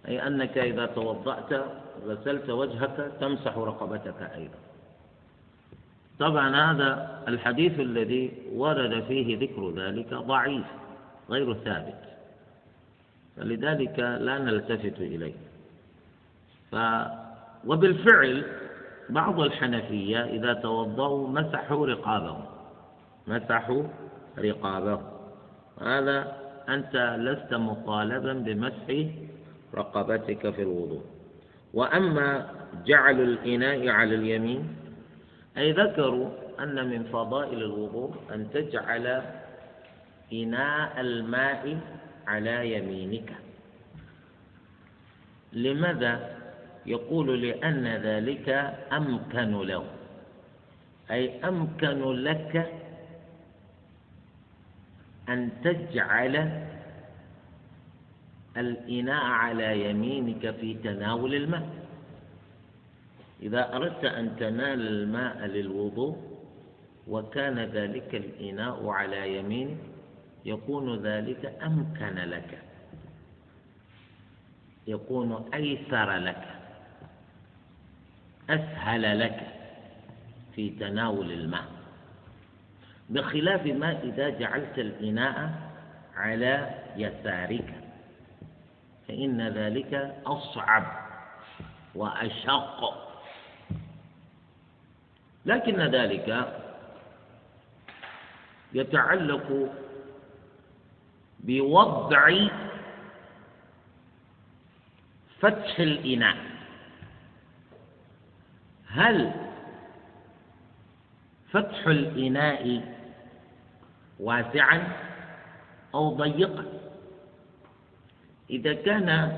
[0.07, 1.65] أي أنك إذا توضأت
[2.05, 4.57] غسلت وجهك تمسح رقبتك أيضا.
[6.19, 10.65] طبعا هذا الحديث الذي ورد فيه ذكر ذلك ضعيف
[11.29, 12.10] غير ثابت.
[13.37, 15.33] فلذلك لا نلتفت إليه.
[16.71, 16.75] ف
[17.67, 18.45] وبالفعل
[19.09, 22.43] بعض الحنفية إذا توضأوا مسحوا رقابهم.
[23.27, 23.83] مسحوا
[24.39, 25.03] رقابهم.
[25.81, 26.37] هذا
[26.69, 29.05] أنت لست مطالبا بمسح
[29.75, 31.03] رقبتك في الوضوء.
[31.73, 32.49] وأما
[32.85, 34.75] جعل الإناء على اليمين
[35.57, 36.29] أي ذكروا
[36.59, 39.21] أن من فضائل الوضوء أن تجعل
[40.33, 41.77] إناء الماء
[42.27, 43.33] على يمينك.
[45.53, 46.37] لماذا
[46.85, 48.49] يقول لأن ذلك
[48.93, 49.83] أمكن له؟
[51.11, 52.71] أي أمكن لك
[55.29, 56.63] أن تجعل
[58.57, 61.69] الإناء على يمينك في تناول الماء.
[63.41, 66.17] إذا أردت أن تنال الماء للوضوء
[67.07, 69.90] وكان ذلك الإناء على يمينك
[70.45, 72.59] يكون ذلك أمكن لك.
[74.87, 76.43] يكون أيسر لك.
[78.49, 79.47] أسهل لك
[80.55, 81.65] في تناول الماء.
[83.09, 85.51] بخلاف ما إذا جعلت الإناء
[86.15, 87.73] على يسارك.
[89.07, 90.83] فإن ذلك أصعب
[91.95, 93.11] وأشق.
[95.45, 96.57] لكن ذلك
[98.73, 99.69] يتعلق
[101.43, 102.47] بوضع
[105.39, 106.37] فتح الإناء.
[108.87, 109.31] هل
[111.51, 112.93] فتح الإناء
[114.19, 114.87] واسعا
[115.95, 116.65] أو ضيقا؟
[118.49, 119.37] إذا كان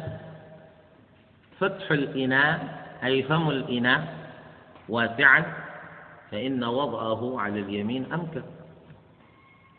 [1.60, 4.18] فتح الإناء أي فم الإناء
[4.90, 5.44] واسعا
[6.32, 8.44] فإن وضعه على اليمين أمكن.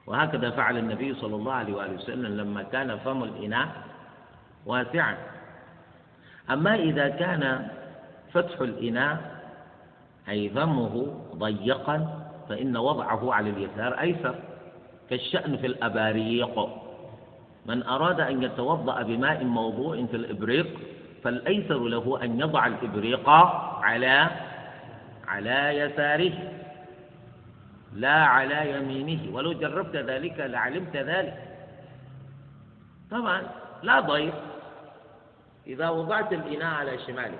[0.06, 3.68] وهكذا فعل النبي صلى الله عليه وآله وسلم لما كان فم الإناء
[4.66, 5.16] واسعا.
[6.50, 7.68] أما إذا كان
[8.32, 9.40] فتح الإناء
[10.28, 14.34] أي فمه ضيقا فإن وضعه على اليسار أيسر
[15.10, 16.68] كالشأن في الأباريق.
[17.66, 20.66] من أراد أن يتوضأ بماء موضوع في الإبريق
[21.24, 24.30] فالأيسر له أن يضع الإبريق على
[25.28, 26.32] على يساره.
[27.94, 29.34] لا على يمينه.
[29.34, 31.56] ولو جربت ذلك لعلمت ذلك.
[33.10, 33.42] طبعا
[33.82, 34.34] لا ضير.
[35.66, 37.38] إذا وضعت الإناء على شمالك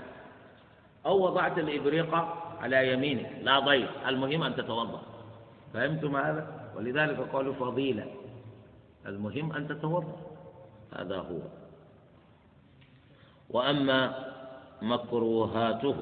[1.06, 2.14] أو وضعت الإبريق
[2.60, 3.90] على يمينك لا ضير.
[4.08, 5.02] المهم أن تتوضأ.
[5.74, 8.06] فهمتم هذا؟ ولذلك قالوا فضيلة.
[9.06, 10.16] المهم أن تتوضأ.
[10.98, 11.40] هذا هو.
[13.50, 14.24] وأما
[14.82, 15.96] مكروهاته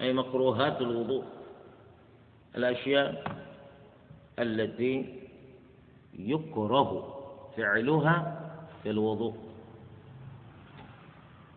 [0.00, 1.24] أي مكروهات الوضوء.
[2.56, 3.24] الأشياء
[4.38, 5.20] التي
[6.18, 7.14] يكره
[7.56, 8.40] فعلها
[8.82, 9.34] في الوضوء.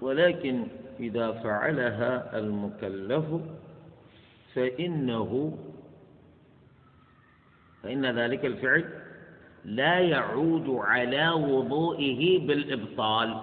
[0.01, 0.67] ولكن
[0.99, 3.25] إذا فعلها المكلف
[4.53, 5.57] فإنه
[7.83, 8.89] فإن ذلك الفعل
[9.65, 13.41] لا يعود على وضوئه بالإبطال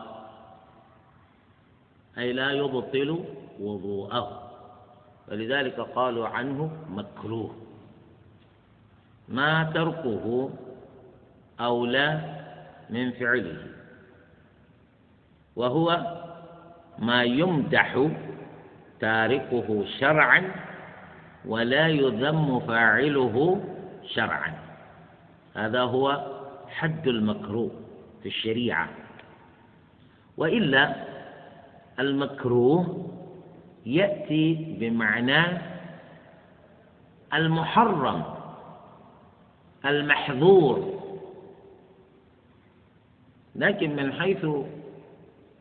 [2.19, 3.25] أي لا يبطل
[3.61, 4.44] وضوءه.
[5.29, 7.55] ولذلك قالوا عنه مكروه.
[9.29, 10.51] ما تركه
[11.61, 12.37] أولى
[12.91, 13.67] من فعله.
[15.57, 16.17] وهو
[16.99, 18.09] ما يمدح
[19.01, 20.51] تاركه شرعا
[21.45, 23.65] ولا يذم فاعله
[24.15, 24.55] شرعا.
[25.55, 26.27] هذا هو
[26.69, 27.71] حد المكروه
[28.23, 28.89] في الشريعة.
[30.37, 30.95] وإلا
[31.99, 33.11] المكروه
[33.87, 35.59] يأتي بمعنى
[37.35, 38.23] المحرم
[39.87, 41.01] المحظور.
[43.57, 44.47] لكن من حيث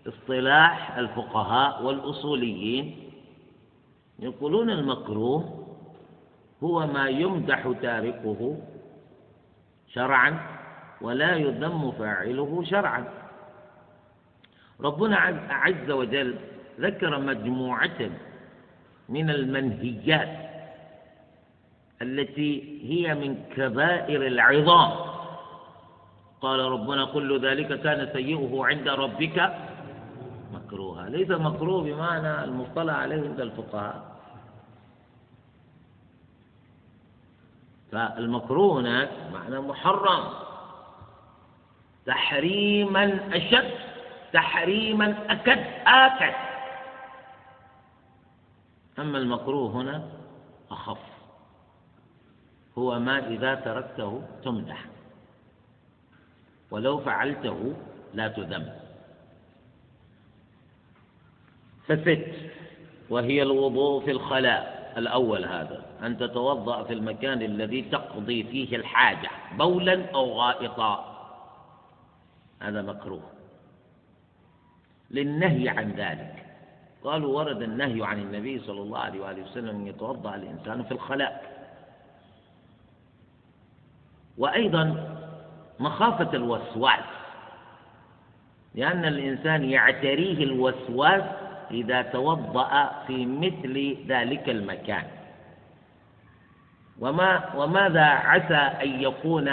[0.08, 3.10] اصطلاح الفقهاء والأصوليين
[4.20, 5.66] يقولون المكروه
[6.64, 8.58] هو ما يمدح تاركه
[9.88, 10.40] شرعا
[11.02, 13.06] ولا يذم فاعله شرعا.
[14.82, 15.18] ربنا
[15.50, 16.36] عز وجل
[16.80, 18.00] ذكر مجموعة
[19.10, 20.44] من المنهيات
[22.02, 24.92] التي هي من كبائر العظام.
[26.42, 29.54] قال ربنا كل ذلك كان سيئه عند ربك
[30.54, 31.10] مكروها.
[31.10, 34.14] ليس مكروه بمعنى المصطلح عليه عند الفقهاء.
[37.92, 40.24] فالمكروه هناك معنى محرم.
[42.06, 43.72] تحريما أشد
[44.34, 46.53] تحريما أكد آكد.
[49.00, 50.10] أما المكروه هنا
[50.72, 51.00] أخف.
[52.78, 54.86] هو ما إذا تركته تمدح
[56.72, 57.74] ولو فعلته
[58.14, 58.70] لا تذم.
[61.88, 62.32] فست
[63.10, 64.94] وهي الوضوء في الخلاء.
[64.98, 65.86] الأول هذا.
[66.04, 69.30] أن تتوضأ في المكان الذي تقضي فيه الحاجة.
[69.58, 71.14] بولا أو غائطا.
[72.60, 73.30] هذا مكروه.
[75.12, 76.53] للنهي عن ذلك.
[77.04, 81.54] قالوا ورد النهي عن النبي صلى الله عليه وآله وسلم أن يتوضأ الإنسان في الخلاء.
[84.38, 85.16] وأيضا
[85.80, 87.04] مخافة الوسواس
[88.76, 91.24] لأن الإنسان يعتريه الوسواس
[91.72, 95.04] إذا توضأ في مثل ذلك المكان.
[97.00, 99.50] وما وماذا عسى أن يكون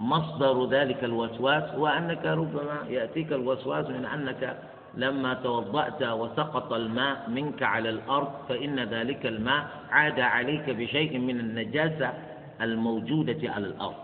[0.00, 4.56] مصدر ذلك الوسواس؟ هو أنك ربما يأتيك الوسواس من أنك
[4.98, 12.12] لما توضأت وسقط الماء منك على الأرض فإن ذلك الماء عاد عليك بشيء من النجاسة
[12.60, 13.94] الموجودة على الأرض.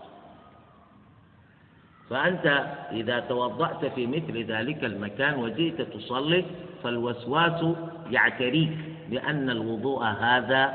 [2.09, 6.45] فأنت إذا توضأت في مثل ذلك المكان وجئت تصلي
[6.83, 7.65] فالوسواس
[8.11, 8.77] يعتريك
[9.09, 10.73] بأن الوضوء هذا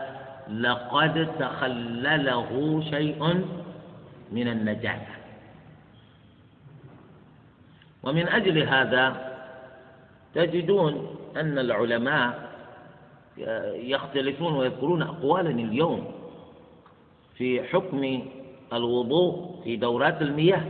[0.51, 3.45] لقد تخلله شيء
[4.33, 5.15] من النجاسة.
[8.03, 9.30] ومن أجل هذا
[10.35, 12.51] تجدون أن العلماء
[13.75, 16.05] يختلفون ويذكرون أقوالا اليوم
[17.37, 18.23] في حكم
[18.73, 20.65] الوضوء في دورات المياه.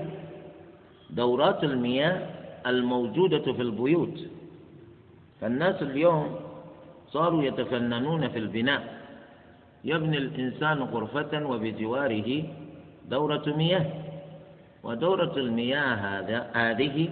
[1.10, 2.26] دورات المياه
[2.66, 4.18] الموجودة في البيوت.
[5.40, 6.36] فالناس اليوم
[7.08, 9.00] صاروا يتفننون في البناء.
[9.84, 12.44] يبني الإنسان غرفة وبجواره
[13.08, 13.86] دورة مياه.
[14.82, 17.08] ودورة المياه هذا هذه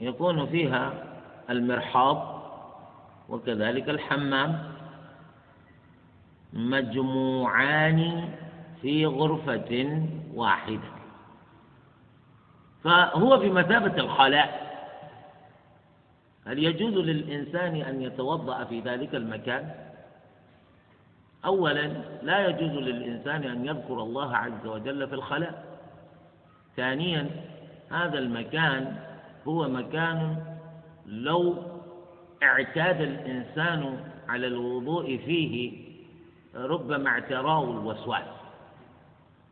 [0.00, 1.09] يكون فيها
[1.50, 2.40] المرحاض
[3.28, 4.72] وكذلك الحمام
[6.52, 8.28] مجموعان
[8.82, 10.02] في غرفة
[10.34, 10.90] واحدة.
[12.84, 14.70] فهو بمثابة الخلاء.
[16.46, 19.74] هل يجوز للإنسان أن يتوضأ في ذلك المكان؟
[21.44, 21.86] أولا
[22.22, 25.64] لا يجوز للإنسان أن يذكر الله عز وجل في الخلاء.
[26.76, 27.30] ثانيا
[27.90, 28.96] هذا المكان
[29.48, 30.36] هو مكان
[31.10, 31.56] لو
[32.42, 35.72] اعتاد الإنسان على الوضوء فيه
[36.54, 38.24] ربما اعتراه الوسواس.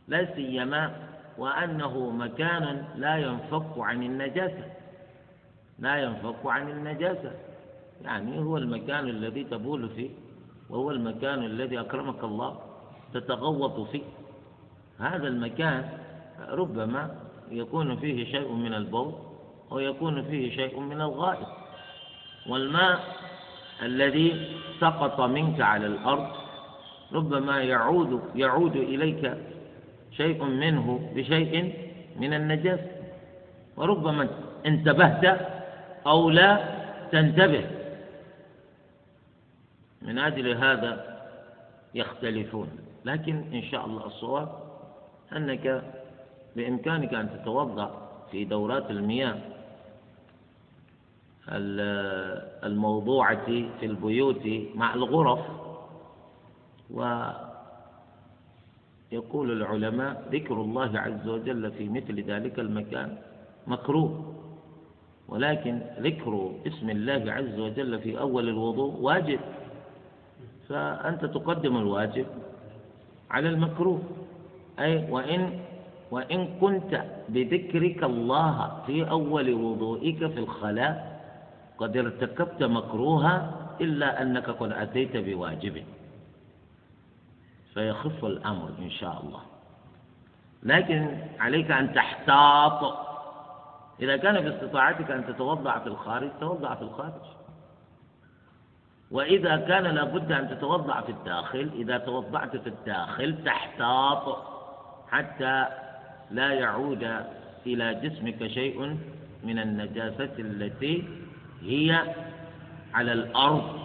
[0.09, 0.97] لا سيما
[1.39, 4.65] وأنه مكان لا ينفك عن النجاسة.
[5.79, 7.33] لا ينفك عن النجاسة.
[8.05, 10.11] يعني هو المكان الذي تبول فيه
[10.71, 12.59] وهو المكان الذي أكرمك الله
[13.15, 14.03] تتغوط فيه.
[14.99, 15.99] هذا المكان
[16.49, 17.17] ربما
[17.51, 19.28] يكون فيه شيء من البول
[19.71, 21.49] ويكون فيه شيء من الغائط
[22.47, 23.01] والماء
[23.83, 26.29] الذي سقط منك على الأرض
[27.13, 29.35] ربما يعود يعود إليك
[30.17, 31.75] شيء منه بشيء
[32.17, 32.87] من النجاسة
[33.77, 34.29] وربما
[34.67, 35.41] انتبهت
[36.07, 36.79] أو لا
[37.13, 37.65] تنتبه.
[40.03, 41.19] من أجل هذا
[41.95, 42.69] يختلفون.
[43.05, 44.49] لكن إن شاء الله الصواب
[45.37, 45.83] أنك
[46.57, 49.37] بإمكانك أن تتوضأ في دورات المياه.
[52.65, 53.45] الموضوعة
[53.81, 55.41] في البيوت مع الغرف.
[56.91, 57.33] ويقول
[59.53, 63.17] العلماء ذكر الله عز وجل في مثل ذلك المكان
[63.67, 64.35] مكروه.
[65.29, 69.41] ولكن ذكر اسم الله عز وجل في أول الوضوء واجب.
[70.69, 72.27] فأنت تقدم الواجب
[73.31, 74.03] على المكروه.
[74.81, 75.61] أي وإن
[76.11, 81.18] وإن كنت بذكرك الله في أول وضوئك في الخلاء
[81.79, 85.85] قد ارتكبت مكروها إلا أنك قد أتيت بواجب.
[87.75, 89.41] فيخف الأمر إن شاء الله.
[90.63, 93.09] لكن عليك أن تحتاط.
[94.01, 97.23] إذا كان في استطاعتك أن تتوضع في الخارج توضع في الخارج.
[99.11, 104.45] وإذا كان لابد أن تتوضع في الداخل إذا توضعت في الداخل تحتاط
[105.11, 105.67] حتى
[106.31, 107.25] لا يعود
[107.67, 108.99] إلى جسمك شيء
[109.45, 111.05] من النجاسة التي
[111.63, 112.15] هي
[112.95, 113.79] على الأرض.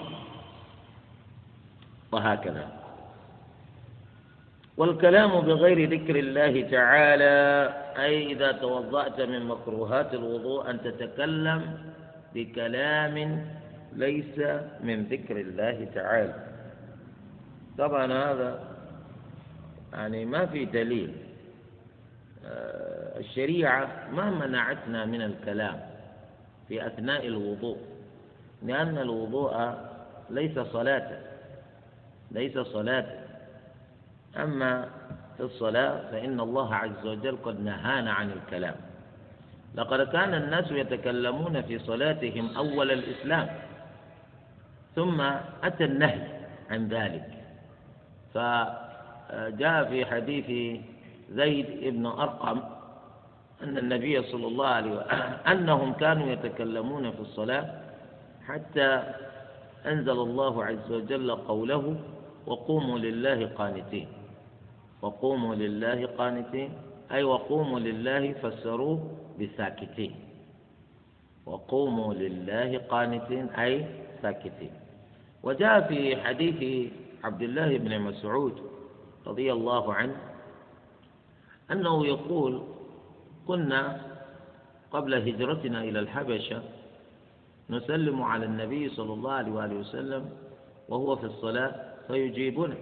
[2.11, 2.67] وهكذا.
[4.77, 11.77] والكلام بغير ذكر الله تعالى أي إذا توضأت من مكروهات الوضوء أن تتكلم
[12.35, 13.45] بكلام
[13.95, 14.39] ليس
[14.83, 16.35] من ذكر الله تعالى.
[17.77, 18.59] طبعا هذا
[19.93, 21.13] يعني ما في دليل.
[22.45, 25.92] آه، الشريعة ما منعتنا من الكلام.
[26.73, 27.77] في أثناء الوضوء
[28.63, 29.73] لأن الوضوء
[30.29, 31.19] ليس صلاة
[32.31, 33.05] ليس صلاة.
[34.37, 34.89] أما
[35.37, 38.75] في الصلاة فإن الله عز وجل قد نهانا عن الكلام.
[39.75, 43.47] لقد كان الناس يتكلمون في صلاتهم أول الإسلام
[44.95, 45.21] ثم
[45.63, 46.27] أتى النهي
[46.69, 47.25] عن ذلك.
[48.33, 50.79] فجاء في حديث
[51.31, 52.61] زيد بن أرقم
[53.63, 57.65] أن النبي صلى الله عليه وسلم أنهم كانوا يتكلمون في الصلاة
[58.47, 59.03] حتى
[59.85, 61.95] أنزل الله عز وجل قوله
[62.47, 64.07] وقوموا لله قانتين.
[65.01, 66.69] وقوموا لله قانتين.
[67.11, 70.15] أي وقوموا لله فسروه بساكتين.
[71.45, 73.85] وقوموا لله قانتين أي
[74.21, 74.71] ساكتين.
[75.43, 76.91] وجاء في حديث
[77.23, 78.61] عبد الله بن مسعود
[79.27, 80.15] رضي الله عنه
[81.71, 82.63] أنه يقول
[83.47, 84.01] كنا
[84.91, 86.61] قبل هجرتنا إلى الحبشة
[87.69, 90.29] نسلم على النبي صلى الله عليه وآله وسلم
[90.89, 91.73] وهو في الصلاة
[92.07, 92.75] فيجيبنا.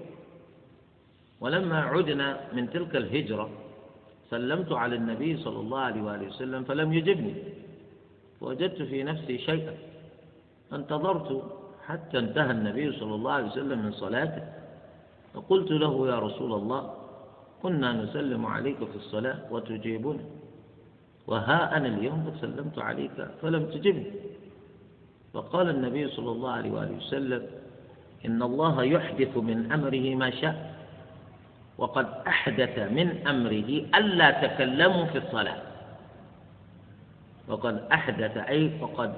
[1.41, 3.49] ولما عدنا من تلك الهجرة
[4.29, 7.35] سلمت على النبي صلى الله عليه وآله وسلم فلم يجبني.
[8.39, 9.75] فوجدت في نفسي شيئا
[10.71, 11.43] فانتظرت
[11.85, 14.43] حتى انتهى النبي صلى الله عليه وسلم من صلاته.
[15.33, 16.93] فقلت له يا رسول الله
[17.63, 20.40] كنا نسلم عليك في الصلاة وتجيبنا.
[21.31, 24.11] وها أنا اليوم قد سلمت عليك فلم تجبني.
[25.33, 27.43] فقال النبي صلى الله عليه وآله وسلم
[28.25, 30.75] إن الله يحدث من أمره ما شاء
[31.77, 35.61] وقد أحدث من أمره ألا تكلموا في الصلاة.
[37.47, 39.13] وقد أحدث أي فقد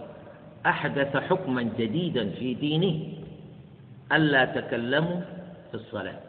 [0.66, 2.96] أحدث حكما جديدا في دينه
[4.12, 5.22] ألا تكلموا
[5.72, 6.20] في الصلاة.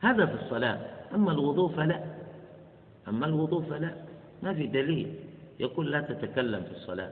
[0.00, 0.78] هذا في الصلاة
[1.14, 2.00] أما الوضوء فلا.
[3.08, 4.09] أما الوضوء فلا.
[4.42, 5.14] ما في دليل.
[5.60, 7.10] يقول لا تتكلم في الصلاة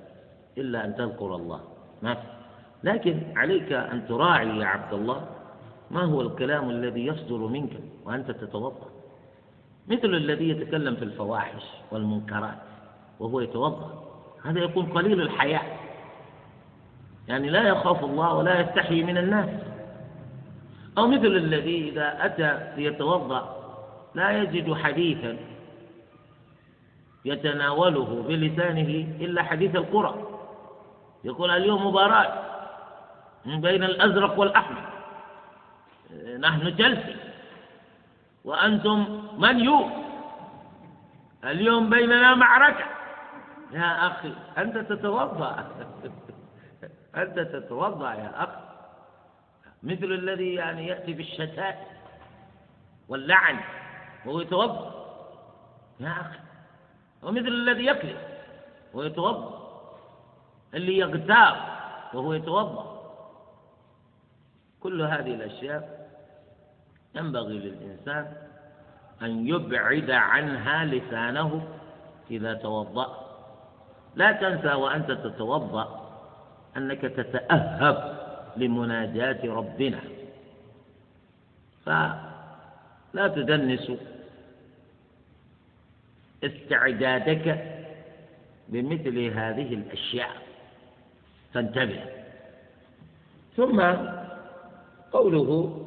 [0.59, 1.61] إلا أن تذكر الله.
[2.03, 2.23] ما في.
[2.85, 5.27] لكن عليك أن تراعي يا عبد الله
[5.91, 8.89] ما هو الكلام الذي يصدر منك وأنت تتوضأ.
[9.89, 11.63] مثل الذي يتكلم في الفواحش
[11.93, 12.59] والمنكرات
[13.21, 14.05] وهو يتوضأ.
[14.45, 15.79] هذا يكون قليل الحياء.
[17.29, 19.49] يعني لا يخاف الله ولا يستحي من الناس.
[20.99, 23.59] أو مثل الذي إذا أتى ليتوضأ
[24.15, 25.37] لا يجد حديثا
[27.25, 28.91] يتناوله بلسانه
[29.21, 30.15] إلا حديث القرى.
[31.25, 32.45] يقول اليوم مباراة
[33.47, 34.89] بين الأزرق والأحمر.
[36.41, 37.17] نحن تشيلسي
[38.45, 39.91] وأنتم من يو؟
[41.45, 42.85] اليوم بيننا معركة.
[43.73, 45.65] يا أخي أنت تتوضأ.
[47.23, 48.69] أنت تتوضأ يا أخي.
[49.83, 51.79] مثل الذي يعني يأتي بالشتات
[53.09, 53.59] واللعن
[54.27, 54.95] وهو يتوضأ.
[56.01, 56.48] يا أخي
[57.23, 58.17] ومثل الذي يكذب
[58.95, 59.59] وهو يتوضأ
[60.75, 61.57] اللي يغتاب
[62.15, 62.99] وهو يتوضأ.
[64.81, 66.09] كل هذه الأشياء
[67.15, 68.33] ينبغي للإنسان
[69.23, 71.69] أن يبعد عنها لسانه
[72.31, 73.29] إذا توضأ.
[74.15, 76.11] لا تنسى وأنت تتوضأ
[76.77, 78.19] أنك تتأهب
[78.57, 80.01] لمناجاة ربنا.
[81.87, 83.93] فلا تدنس
[86.45, 87.65] استعدادك
[88.69, 90.31] بمثل هذه الأشياء.
[91.55, 92.01] فانتبه.
[93.57, 93.83] ثم
[95.13, 95.79] قوله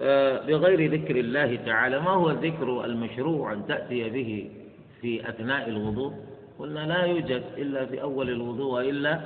[0.00, 4.50] آه، بغير ذكر الله تعالى ما هو الذكر المشروع أن تأتي به
[5.00, 6.12] في أثناء الوضوء؟
[6.58, 9.20] قلنا لا يوجد إلا في أول الوضوء وإلا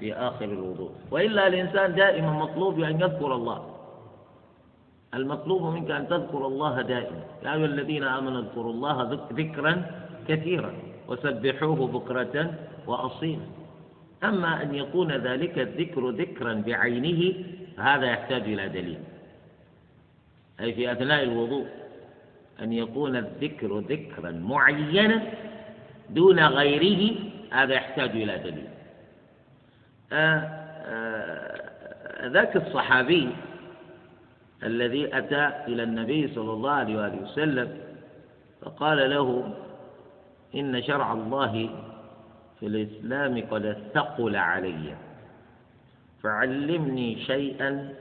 [0.00, 0.90] في آخر الوضوء.
[1.10, 3.69] وإلا الإنسان دائما مطلوب أن يذكر الله.
[5.14, 7.22] المطلوب منك أن تذكر الله دائما.
[7.44, 9.82] يا أيها الذين آمنوا اذكروا الله ذكرا
[10.28, 10.72] كثيرا
[11.08, 12.54] وسبحوه بكرة
[12.86, 13.42] وأصيلا.
[14.24, 17.34] أما أن يكون ذلك الذكر ذكرا بعينه
[17.78, 18.98] هذا يحتاج إلى دليل.
[20.60, 21.66] أي في أثناء الوضوء
[22.62, 25.22] أن يكون الذكر ذكرا معينا
[26.10, 27.14] دون غيره
[27.50, 28.68] هذا يحتاج إلى دليل.
[30.12, 30.38] آه،
[30.86, 33.28] آه، ذاك الصحابي
[34.62, 37.68] الذي أتى إلى النبي صلى الله عليه وآله وسلم
[38.60, 39.54] فقال له
[40.54, 41.70] إن شرع الله
[42.60, 44.94] في الإسلام قد ثقل علي
[46.22, 47.94] فعلمني شيئا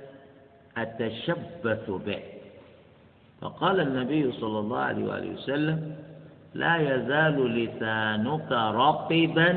[0.78, 2.24] أتشبث به.
[3.41, 5.95] فقال النبي صلى الله عليه وآله وسلم
[6.53, 9.49] لا يزال لسانك رطبا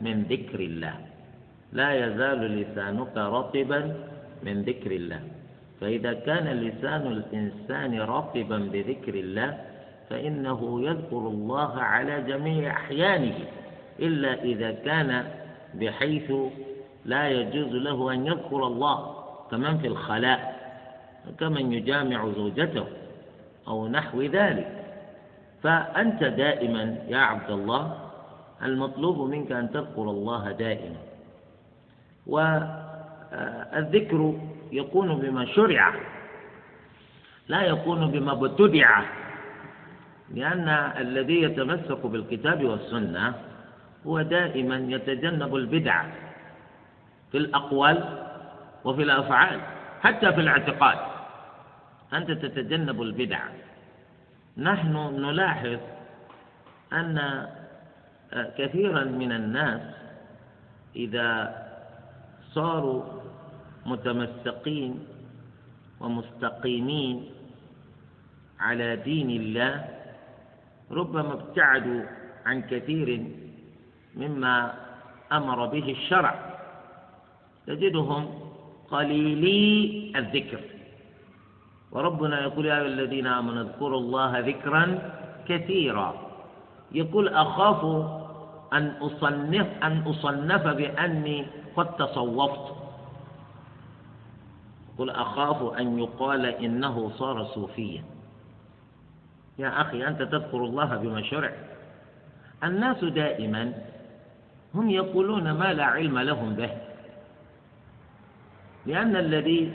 [0.00, 0.94] من ذكر الله.
[1.72, 3.80] لا يزال لسانك رطبا
[4.42, 5.33] من ذكر الله.
[5.80, 9.58] فإذا كان لسان الإنسان رطبا بذكر الله
[10.10, 13.34] فإنه يذكر الله على جميع أحيانه
[14.00, 15.24] إلا إذا كان
[15.74, 16.32] بحيث
[17.04, 19.14] لا يجوز له أن يذكر الله
[19.50, 20.54] كمن في الخلاء
[21.40, 22.84] كمن يجامع زوجته
[23.68, 24.80] أو نحو ذلك.
[25.62, 27.98] فأنت دائما يا عبد الله
[28.62, 30.96] المطلوب منك أن تذكر الله دائما.
[32.26, 34.34] والذكر
[34.74, 35.94] يكون بما شرع
[37.48, 39.02] لا يكون بما ابتدع.
[40.34, 40.68] لأن
[40.98, 43.34] الذي يتمسك بالكتاب والسنة
[44.06, 46.04] هو دائما يتجنب البدع
[47.32, 48.26] في الأقوال
[48.84, 49.60] وفي الأفعال
[50.02, 50.98] حتى في الاعتقاد.
[52.12, 53.40] أنت تتجنب البدع.
[54.56, 55.78] نحن نلاحظ
[56.92, 57.46] أن
[58.58, 59.80] كثيرا من الناس
[60.96, 61.54] إذا
[62.52, 63.23] صاروا
[63.86, 64.92] متمسقين
[66.00, 67.16] ومستقيمين
[68.60, 69.84] على دين الله
[70.90, 72.02] ربما ابتعدوا
[72.46, 73.08] عن كثير
[74.16, 74.74] مما
[75.32, 76.34] أمر به الشرع.
[77.66, 78.22] تجدهم
[78.90, 80.60] قليلي الذكر.
[81.92, 84.84] وربنا يقول يا أيها الذين آمنوا اذكروا الله ذكرا
[85.48, 86.10] كثيرا.
[86.92, 87.80] يقول أخاف
[88.72, 92.83] أن أصنف أن أصنف بأني قد تصوفت.
[94.98, 98.04] قل أخاف أن يقال إنه صار صوفيا.
[99.58, 101.52] يا أخي أنت تذكر الله بما شرع.
[102.64, 103.72] الناس دائما
[104.74, 106.70] هم يقولون ما لا علم لهم به.
[108.86, 109.74] لأن الذي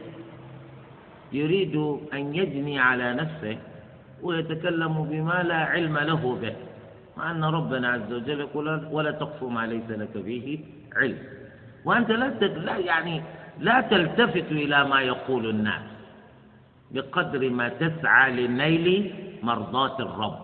[1.31, 1.75] يريد
[2.13, 3.57] أن يجني على نفسه
[4.21, 6.55] ويتكلم بما لا علم له به.
[7.17, 10.59] وأن ربنا عز وجل يقول ولا تقف ما ليس لك به
[10.95, 11.17] علم.
[11.85, 13.23] وأنت لا يعني
[13.59, 15.81] لا تلتفت إلى ما يقول الناس
[16.91, 20.39] بقدر ما تسعى لنيل مرضاة الرب.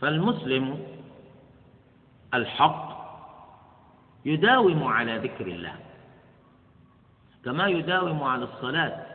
[0.00, 0.78] فالمسلم
[2.34, 2.90] الحق
[4.24, 5.74] يداوم على ذكر الله
[7.44, 9.06] كما يداوم على الصلاة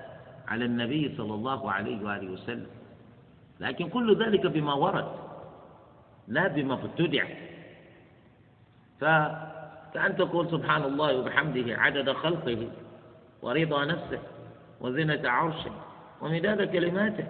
[0.47, 2.67] على النبي صلى الله عليه وآله وسلم.
[3.59, 5.11] لكن كل ذلك بما ورد
[6.27, 7.25] لا بما ابتدع
[9.95, 12.67] كأن تقول سبحان الله وبحمده عدد خلقه
[13.41, 14.19] ورضا نفسه
[14.81, 15.71] وزنة عرشه
[16.21, 17.27] ومداد كلماته.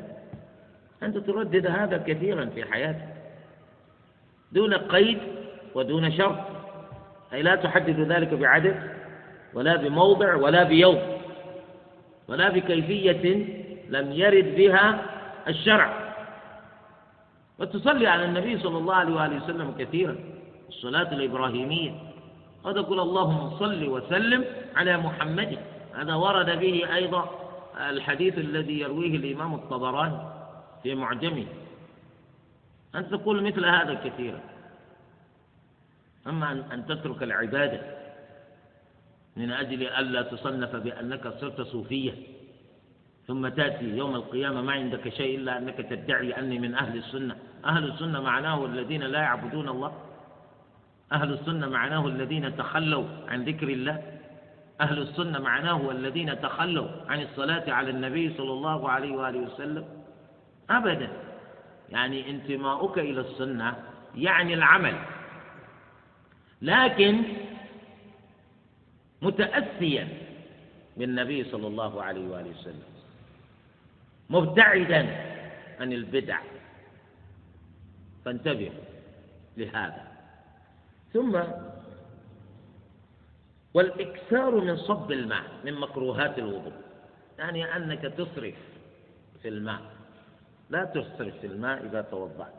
[1.03, 3.07] أنت تردد هذا كثيرا في حياتك.
[4.51, 5.17] دون قيد
[5.75, 6.39] ودون شرط.
[7.33, 8.75] أي لا تحدد ذلك بعدد
[9.53, 11.01] ولا بموضع ولا بيوم
[12.27, 13.45] ولا بكيفية
[13.89, 15.01] لم يرد بها
[15.47, 16.15] الشرع.
[17.59, 20.15] وتصلي على النبي صلى الله عليه وآله وسلم كثيرا.
[20.69, 21.91] الصلاة الإبراهيمية.
[22.65, 24.45] وتقول اللهم صل وسلم
[24.75, 25.57] على محمد.
[25.95, 27.29] هذا ورد به أيضا
[27.89, 30.19] الحديث الذي يرويه الإمام الطبراني
[30.83, 31.45] في معجمه.
[32.95, 34.39] أن تقول مثل هذا كثيرا.
[36.27, 37.81] أما أن تترك العبادة
[39.35, 42.13] من أجل ألا تصنف بأنك صرت صوفية
[43.27, 47.35] ثم تأتي يوم القيامة ما عندك شيء إلا أنك تدعي أني من أهل السنة.
[47.65, 49.91] أهل السنة معناه الذين لا يعبدون الله.
[51.11, 54.19] أهل السنة معناه الذين تخلوا عن ذكر الله.
[54.81, 59.85] أهل السنة معناه الذين تخلوا عن الصلاة على النبي صلى الله عليه وآله وسلم.
[60.69, 61.09] أبدا.
[61.89, 63.75] يعني انتماؤك إلى السنة
[64.15, 64.95] يعني العمل.
[66.61, 67.23] لكن
[69.21, 70.07] متأسيا
[70.97, 72.83] بالنبي صلى الله عليه وآله وسلم.
[74.29, 74.99] مبتعدا
[75.79, 76.39] عن البدع.
[78.25, 78.71] فانتبه
[79.57, 80.14] لهذا.
[81.15, 81.39] ثم
[83.73, 86.73] والإكثار من صب الماء من مكروهات الوضوء.
[87.39, 88.55] يعني أنك تصرف
[89.41, 89.81] في الماء.
[90.69, 92.53] لا تصرف في الماء إذا توضأت.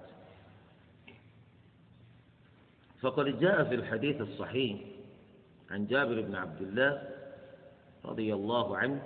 [3.00, 4.80] فقد جاء في الحديث الصحيح
[5.70, 7.02] عن جابر بن عبد الله
[8.04, 9.02] رضي الله عنه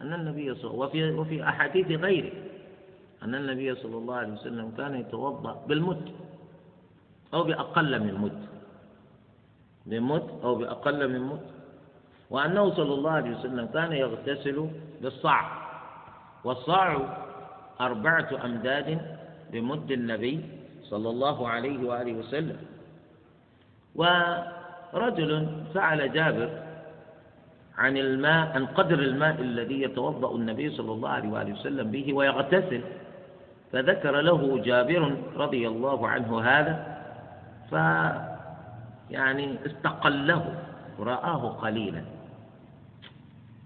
[0.00, 2.32] أن النبي صلى الله وفي وفي أحاديث غيره
[3.22, 6.12] أن النبي صلى الله عليه وسلم كان يتوضأ بالمد
[7.34, 8.55] أو بأقل من مد.
[9.86, 11.40] بمد أو بأقل من مد
[12.30, 14.68] وأنه صلى الله عليه وسلم كان يغتسل
[15.02, 15.66] بالصاع.
[16.44, 16.98] والصاع
[17.80, 18.98] أربعة أمداد
[19.52, 20.40] بمد النبي
[20.82, 22.56] صلى الله عليه وآله وسلم.
[23.94, 26.50] ورجل سأل جابر
[27.78, 32.80] عن الماء عن قدر الماء الذي يتوضأ النبي صلى الله عليه وآله وسلم به ويغتسل.
[33.72, 36.74] فذكر له جابر رضي الله عنه هذا
[37.70, 37.74] ف
[39.10, 40.64] يعني استقله
[40.98, 42.04] ورآه قليلا.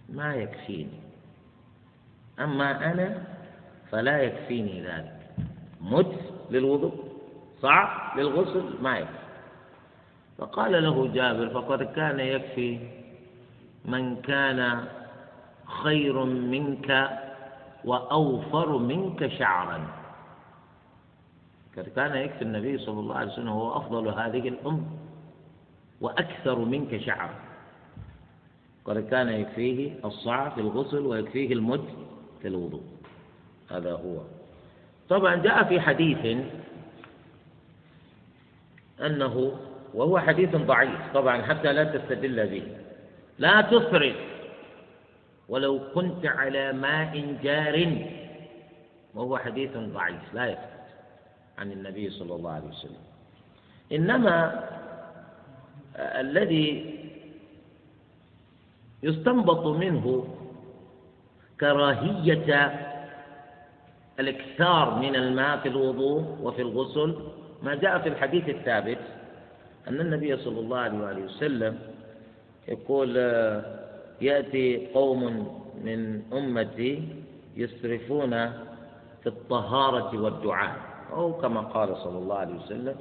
[0.09, 1.01] ما يكفيني.
[2.41, 3.25] أما أنا
[3.91, 5.21] فلا يكفيني ذلك.
[5.81, 6.21] مت
[6.51, 6.95] للوضوء
[7.63, 9.21] صعب للغسل ما يكفي.
[10.39, 12.79] فقال له جابر فقد كان يكفي
[13.85, 14.85] من كان
[15.83, 17.19] خير منك
[17.85, 19.81] وأوفر منك شعرا.
[21.97, 25.10] كان يكفي النبي صلى الله عليه وسلم هو أفضل هذه الأمة.
[26.01, 27.35] وأكثر منك شعرا
[28.85, 31.85] قد كان يكفيه الصاع في الغسل ويكفيه المد
[32.43, 32.83] في الوضوء.
[33.71, 34.19] هذا هو.
[35.09, 36.39] طبعا جاء في حديث
[39.01, 39.59] أنه
[39.95, 41.01] وهو حديث ضعيف.
[41.15, 42.63] طبعا حتى لا تستدل به.
[43.39, 44.17] لا تفرط
[45.49, 48.07] ولو كنت على ماء جار.
[49.15, 50.35] وهو حديث ضعيف.
[50.35, 50.87] لا يثبت
[51.59, 53.05] عن النبي صلى الله عليه وسلم.
[53.93, 54.65] إنما
[55.97, 56.95] الذي
[59.03, 60.25] يستنبط منه
[61.61, 62.73] كراهية
[64.21, 67.15] الإكثار من الماء في الوضوء وفي الغسل
[67.63, 68.99] ما جاء في الحديث الثابت
[69.89, 71.79] أن النبي صلى الله عليه وسلم
[72.69, 73.17] يقول
[74.21, 75.23] يأتي قوم
[75.85, 77.09] من أمتي
[77.57, 78.31] يسرفون
[79.23, 80.77] في الطهارة والدعاء
[81.13, 82.95] أو كما قال صلى الله عليه وسلم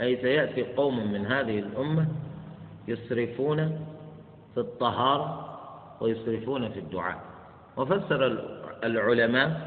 [0.00, 2.06] أي سيأتي قوم من هذه الأمة
[2.88, 3.86] يسرفون
[4.54, 5.58] في الطهارة
[6.00, 7.18] ويسرفون في الدعاء.
[7.76, 8.26] وفسر
[8.84, 9.60] العلماء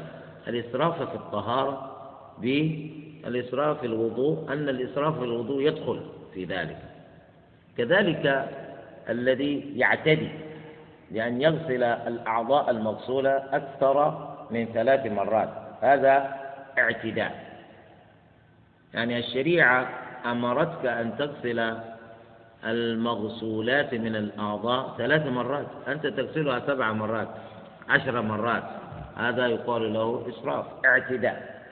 [0.48, 1.90] الإسراف في الطهارة
[2.38, 6.00] بالإسراف في الوضوء أن الإسراف في الوضوء يدخل
[6.34, 6.78] في ذلك.
[7.78, 8.50] كذلك
[9.08, 10.28] الذي يعتدي
[11.10, 15.50] بأن يغسل الأعضاء المغسولة أكثر من ثلاث مرات.
[15.80, 16.34] هذا
[16.78, 17.44] اعتداء.
[18.94, 21.76] يعني الشريعة أمرتك أن تغسل
[22.64, 25.66] المغسولات من الأعضاء ثلاث مرات.
[25.88, 27.28] أنت تغسلها سبع مرات
[27.88, 28.62] عشر مرات.
[29.16, 31.64] هذا يقال له إسراف اعتداء.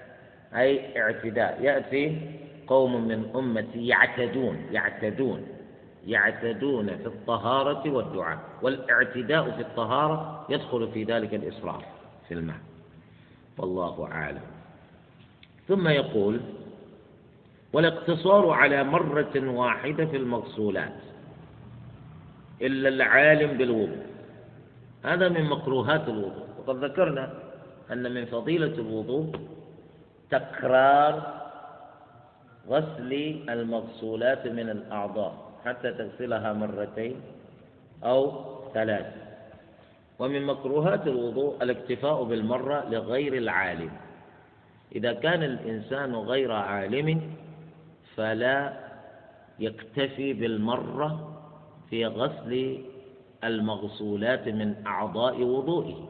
[0.54, 1.58] أي اعتداء.
[1.62, 2.18] يأتي
[2.66, 5.46] قوم من أمتي يعتدون يعتدون
[6.06, 8.38] يعتدون في الطهارة والدعاء.
[8.62, 11.84] والإعتداء في الطهارة يدخل في ذلك الإسراف
[12.28, 12.60] في الماء.
[13.58, 14.40] والله أعلم.
[15.68, 16.40] ثم يقول
[17.72, 20.98] والاقتصار على مرة واحدة في المغسولات.
[22.62, 24.02] إلا العالم بالوضوء.
[25.04, 26.46] هذا من مكروهات الوضوء.
[26.58, 27.32] وقد ذكرنا
[27.92, 29.32] أن من فضيلة الوضوء
[30.30, 31.42] تكرار
[32.68, 33.12] غسل
[33.48, 37.16] المغسولات من الأعضاء حتى تغسلها مرتين
[38.04, 38.32] أو
[38.74, 39.06] ثلاث.
[40.18, 43.90] ومن مكروهات الوضوء الاكتفاء بالمرة لغير العالم.
[44.94, 47.20] إذا كان الإنسان غير عالم
[48.16, 48.72] فلا
[49.58, 51.38] يكتفي بالمرة
[51.90, 52.78] في غسل
[53.44, 56.08] المغسولات من أعضاء وضوئه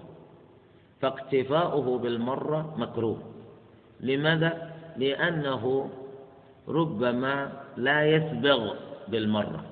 [1.00, 3.18] فاقتفاؤه بالمرة مكروه
[4.00, 5.90] لماذا؟ لأنه
[6.68, 8.74] ربما لا يسبغ
[9.08, 9.64] بالمرة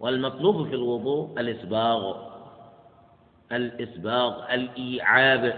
[0.00, 2.16] والمطلوب في الوضوء الإسباغ
[3.52, 5.54] الإسباغ الإيعاب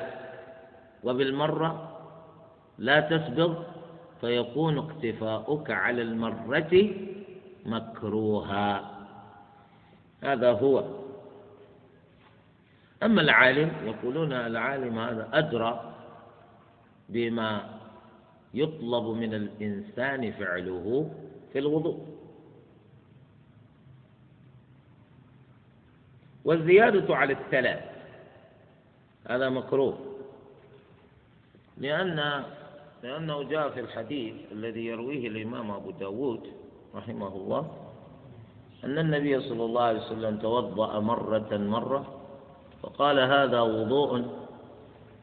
[1.05, 1.99] وبالمرة
[2.79, 3.55] لا تسبغ
[4.27, 6.91] فيكون اقتفاؤك على المرة
[7.67, 8.91] مكروها.
[10.23, 10.85] هذا هو.
[13.03, 15.95] أما العالم يقولون العالم هذا أدرى
[17.09, 17.79] بما
[18.55, 21.11] يطلب من الإنسان فعله
[21.53, 22.07] في الوضوء.
[26.45, 27.85] والزيادة على الثلاث
[29.29, 29.99] هذا مكروه.
[31.79, 32.45] لأن
[33.07, 36.41] لأنه جاء في الحديث الذي يرويه الإمام أبو داود
[36.95, 37.71] رحمه الله
[38.85, 42.03] أن النبي صلى الله عليه وسلم توضأ مرة مرة
[42.83, 44.25] فقال هذا وضوء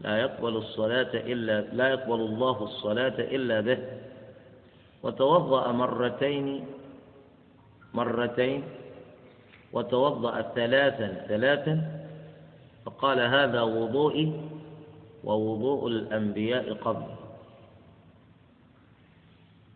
[0.01, 3.79] لا يقبل الصلاة إلا لا يقبل الله الصلاة إلا به.
[5.03, 6.65] وتوضأ مرتين
[7.93, 8.63] مرتين
[9.73, 12.05] وتوضأ ثلاثا ثلاثا
[12.85, 14.41] فقال هذا وضوئي
[15.23, 17.22] ووضوء الأنبياء قبل.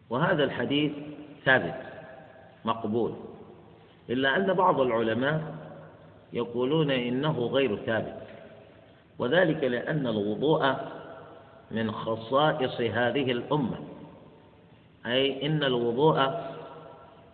[0.09, 0.91] وهذا الحديث
[1.45, 1.81] ثابت
[2.65, 3.13] مقبول.
[4.09, 5.55] إلا أن بعض العلماء
[6.33, 8.21] يقولون إنه غير ثابت.
[9.19, 10.75] وذلك لأن الوضوء
[11.71, 13.77] من خصائص هذه الأمة.
[15.05, 16.31] أي إن الوضوء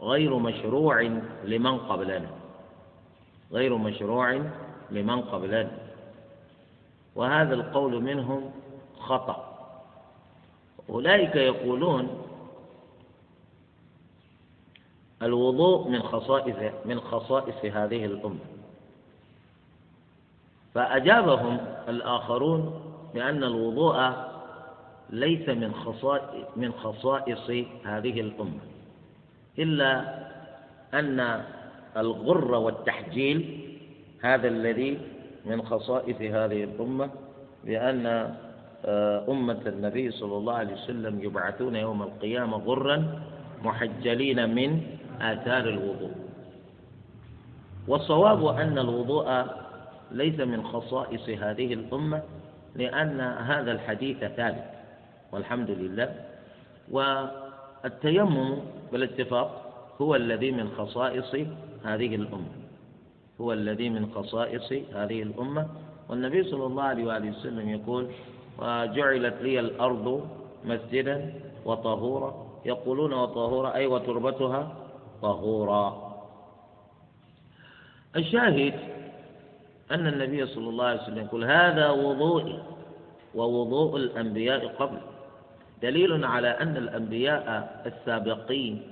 [0.01, 1.01] غير مشروع
[1.43, 2.30] لمن قبلنا.
[3.51, 4.41] غير مشروع
[4.91, 5.71] لمن قبلنا.
[7.15, 8.51] وهذا القول منهم
[8.99, 9.49] خطأ.
[10.89, 12.22] أولئك يقولون
[15.24, 16.55] الوضوء من خصائص
[16.86, 18.39] من خصائص هذه الأمة.
[20.76, 21.57] فأجابهم
[21.89, 22.82] الآخرون
[23.13, 24.11] بأن الوضوء
[25.09, 27.49] ليس من خصائص من خصائص
[27.86, 28.59] هذه الأمة.
[29.59, 30.19] إلا
[30.93, 31.43] أن
[31.97, 33.59] الغر والتحجيل
[34.21, 34.99] هذا الذي
[35.45, 37.09] من خصائص هذه الأمة
[37.65, 38.05] بأن
[38.86, 43.21] آه، أمة النبي صلى الله عليه وسلم يبعثون يوم القيامة غرا
[43.63, 44.82] محجلين من
[45.22, 46.11] آثار الوضوء.
[47.88, 49.45] والصواب أن الوضوء
[50.11, 52.22] ليس من خصائص هذه الأمة
[52.76, 54.70] لأن هذا الحديث ثابت
[55.32, 56.16] والحمد لله.
[56.91, 58.57] والتيمم
[58.91, 59.49] بالاتفاق
[60.01, 61.36] هو الذي من خصائص
[61.84, 62.53] هذه الأمة.
[63.41, 65.68] هو الذي من خصائص هذه الأمة.
[66.09, 68.07] والنبي صلى الله عليه وآله وسلم يقول
[68.59, 70.28] وجعلت لي الأرض
[70.66, 71.34] مسجدا
[71.66, 72.45] وطهورا.
[72.66, 74.82] يقولون وطهورا أي وتربتها
[75.24, 76.13] طهورا.
[78.15, 78.74] الشاهد
[79.91, 82.59] أن النبي صلى الله عليه وسلم يقول هذا وضوئي
[83.36, 84.97] ووضوء الأنبياء قبل.
[85.82, 87.45] دليل على أن الأنبياء
[87.86, 88.88] السابقين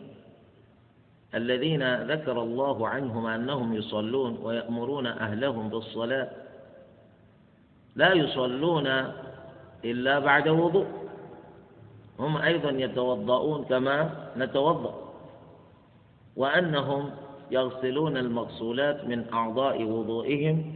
[1.36, 6.30] الذين ذكر الله عنهم أنهم يصلون ويأمرون أهلهم بالصلاة
[7.96, 8.88] لا يصلون
[9.86, 10.88] إلا بعد وضوء.
[12.20, 15.11] هم أيضا يتوضؤون كما نتوضأ.
[16.36, 17.10] وأنهم
[17.52, 20.74] يغسلون المغسولات من أعضاء وضوئهم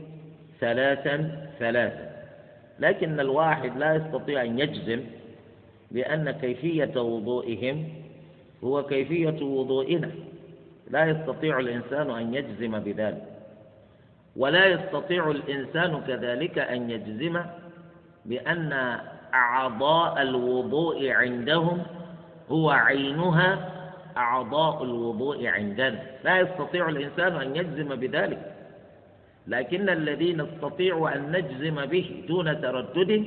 [0.60, 2.16] ثلاثا ثلاثا.
[2.80, 5.04] لكن الواحد لا يستطيع أن يجزم
[5.92, 7.88] بأن كيفية وضوئهم
[8.64, 10.12] هو كيفية وضوئنا.
[10.92, 13.24] لا يستطيع الإنسان أن يجزم بذلك.
[14.36, 17.42] ولا يستطيع الإنسان كذلك أن يجزم
[18.26, 19.00] بأن
[19.34, 21.84] أعضاء الوضوء عندهم
[22.52, 23.75] هو عينها
[24.18, 26.00] أعضاء الوضوء عندنا.
[26.24, 28.56] لا يستطيع الإنسان أن يجزم بذلك.
[29.48, 33.26] لكن الذي نستطيع أن نجزم به دون تردد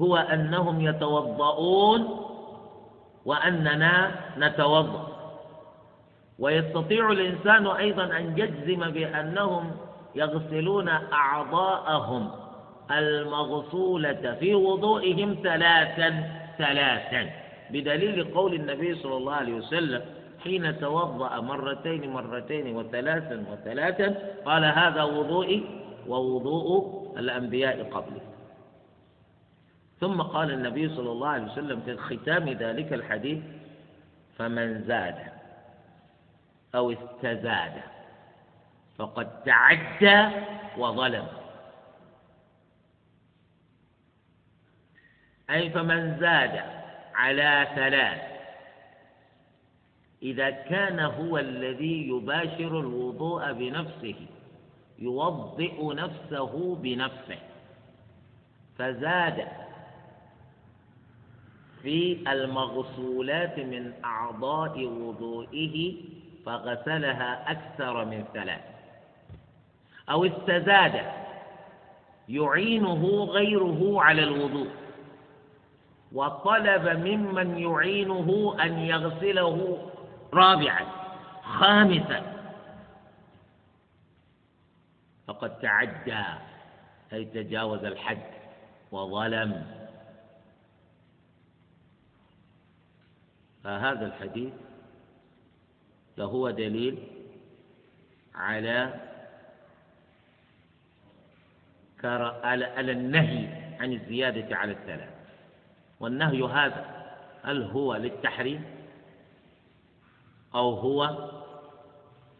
[0.00, 2.26] هو أنهم يتوضؤون
[3.24, 5.10] وأننا نتوضأ.
[6.38, 9.70] ويستطيع الإنسان أيضا أن يجزم بأنهم
[10.14, 12.30] يغسلون أعضاءهم
[12.90, 17.30] المغسولة في وضوئهم ثلاثا ثلاثا
[17.70, 20.02] بدليل قول النبي صلى الله عليه وسلم
[20.44, 25.64] حين توضأ مرتين مرتين وثلاثا وثلاثا قال هذا وضوئي
[26.06, 28.20] ووضوء الأنبياء قبلي.
[30.00, 33.38] ثم قال النبي صلى الله عليه وسلم في ختام ذلك الحديث
[34.38, 35.18] فمن زاد
[36.74, 37.72] أو استزاد
[38.98, 40.28] فقد تعدى
[40.78, 41.26] وظلم.
[45.50, 46.60] أي فمن زاد
[47.14, 48.29] على ثلاث
[50.22, 54.14] إذا كان هو الذي يباشر الوضوء بنفسه
[54.98, 57.38] يوضئ نفسه بنفسه.
[58.78, 59.46] فزاد
[61.82, 65.94] في المغسولات من أعضاء وضوئه
[66.46, 68.60] فغسلها أكثر من ثلاث.
[70.10, 71.02] أو استزاد
[72.28, 74.70] يعينه غيره على الوضوء.
[76.12, 79.78] وطلب ممن يعينه أن يغسله
[80.34, 80.86] رابعا
[81.42, 82.40] خامسا.
[85.26, 86.24] فقد تعدى
[87.12, 88.22] أي تجاوز الحد؟
[88.92, 89.66] وظلم.
[93.64, 94.52] فهذا الحديث
[96.18, 96.98] لهو دليل
[98.34, 99.00] على
[102.04, 103.48] على النهي
[103.80, 105.14] عن الزيادة على الثلاث.
[106.00, 106.84] والنهي هذا
[107.44, 108.79] هل هو للتحريم؟
[110.54, 111.30] أو هو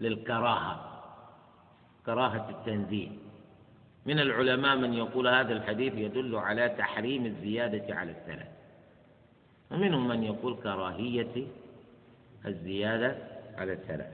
[0.01, 1.03] للكراهة
[2.07, 3.09] كراهة التنزيه.
[4.07, 8.49] من العلماء من يقول هذا الحديث يدل على تحريم الزيادة على الثلاث.
[9.71, 11.47] ومنهم من يقول كراهية
[12.47, 13.17] الزيادة
[13.57, 14.13] على الثلاث.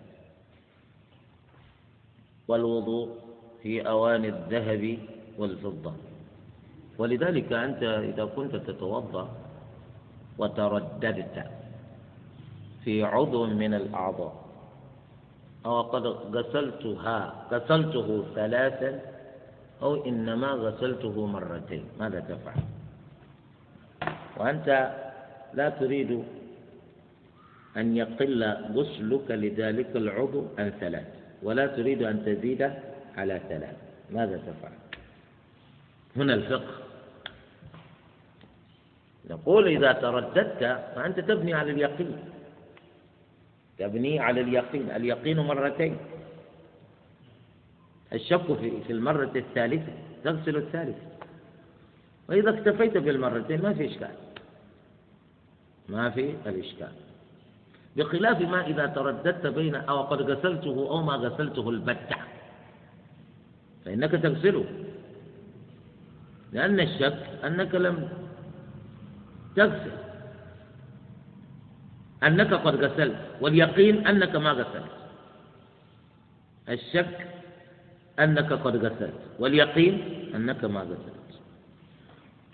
[2.48, 3.18] والوضوء
[3.62, 4.98] في أواني الذهب
[5.38, 5.94] والفضة.
[6.98, 9.28] ولذلك أنت إذا كنت تتوضأ
[10.38, 11.55] وترددت
[12.86, 14.34] في عضو من الأعضاء.
[15.66, 17.18] أو قد غسلتها
[17.50, 19.00] غسلته ثلاثا
[19.82, 21.84] أو إنما غسلته مرتين.
[21.98, 22.62] ماذا تفعل؟
[24.38, 24.68] وأنت
[25.58, 26.22] لا تريد
[27.76, 28.40] أن يقل
[28.78, 31.06] غسلك لذلك العضو عن ثلاث
[31.42, 32.62] ولا تريد أن تزيد
[33.18, 33.76] على ثلاث.
[34.14, 34.76] ماذا تفعل؟
[36.16, 36.74] هنا الفقه.
[39.30, 40.62] نقول إذا ترددت
[40.94, 42.35] فأنت تبني على اليقين.
[43.78, 44.90] تبني على اليقين.
[44.90, 45.96] اليقين مرتين.
[48.12, 48.46] الشك
[48.86, 49.92] في المرة الثالثة
[50.24, 51.06] تغسل الثالثة.
[52.28, 54.14] وإذا اكتفيت بالمرتين ما في إشكال.
[55.88, 56.92] ما في الإشكال.
[57.96, 62.16] بخلاف ما إذا ترددت بين أو قد غسلته أو ما غسلته البتة.
[63.84, 64.64] فإنك تغسله.
[66.52, 68.08] لأن الشك أنك لم
[69.56, 70.05] تغسل.
[72.22, 74.92] أنك قد غسلت واليقين أنك ما غسلت.
[76.68, 77.26] الشك
[78.18, 79.94] أنك قد غسلت واليقين
[80.34, 81.30] أنك ما غسلت.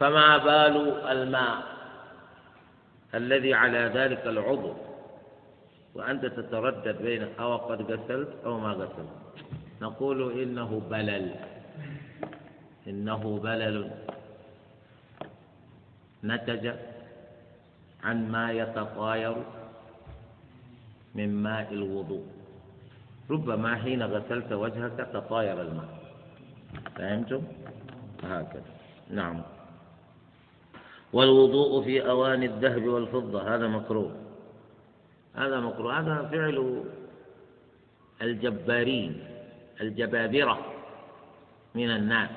[0.00, 0.76] فما بال
[1.06, 1.62] الماء
[3.14, 4.74] الذي على ذلك العضو؟
[5.94, 9.14] وأنت تتردد بين أو قد غسلت أو ما غسلت.
[9.82, 11.34] نقول إنه بلل.
[12.88, 13.90] إنه بلل.
[16.24, 16.64] نتج
[18.04, 19.36] عن ما يتطاير
[21.14, 22.26] من ماء الوضوء.
[23.30, 26.02] ربما حين غسلت وجهك تطاير الماء.
[26.96, 27.42] فهمتم؟
[28.24, 28.72] هكذا.
[29.10, 29.42] نعم.
[31.12, 34.16] والوضوء في أواني الذهب والفضة هذا مكروه.
[35.34, 36.00] هذا مكروه.
[36.00, 36.84] هذا فعل
[38.22, 39.24] الجبارين
[39.80, 40.58] الجبابرة
[41.74, 42.30] من الناس.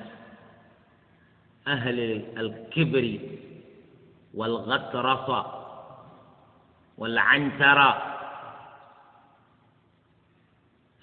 [1.68, 2.00] أهل
[2.38, 3.18] الكبر
[4.34, 5.55] والغطرسة
[6.98, 8.16] والعنترة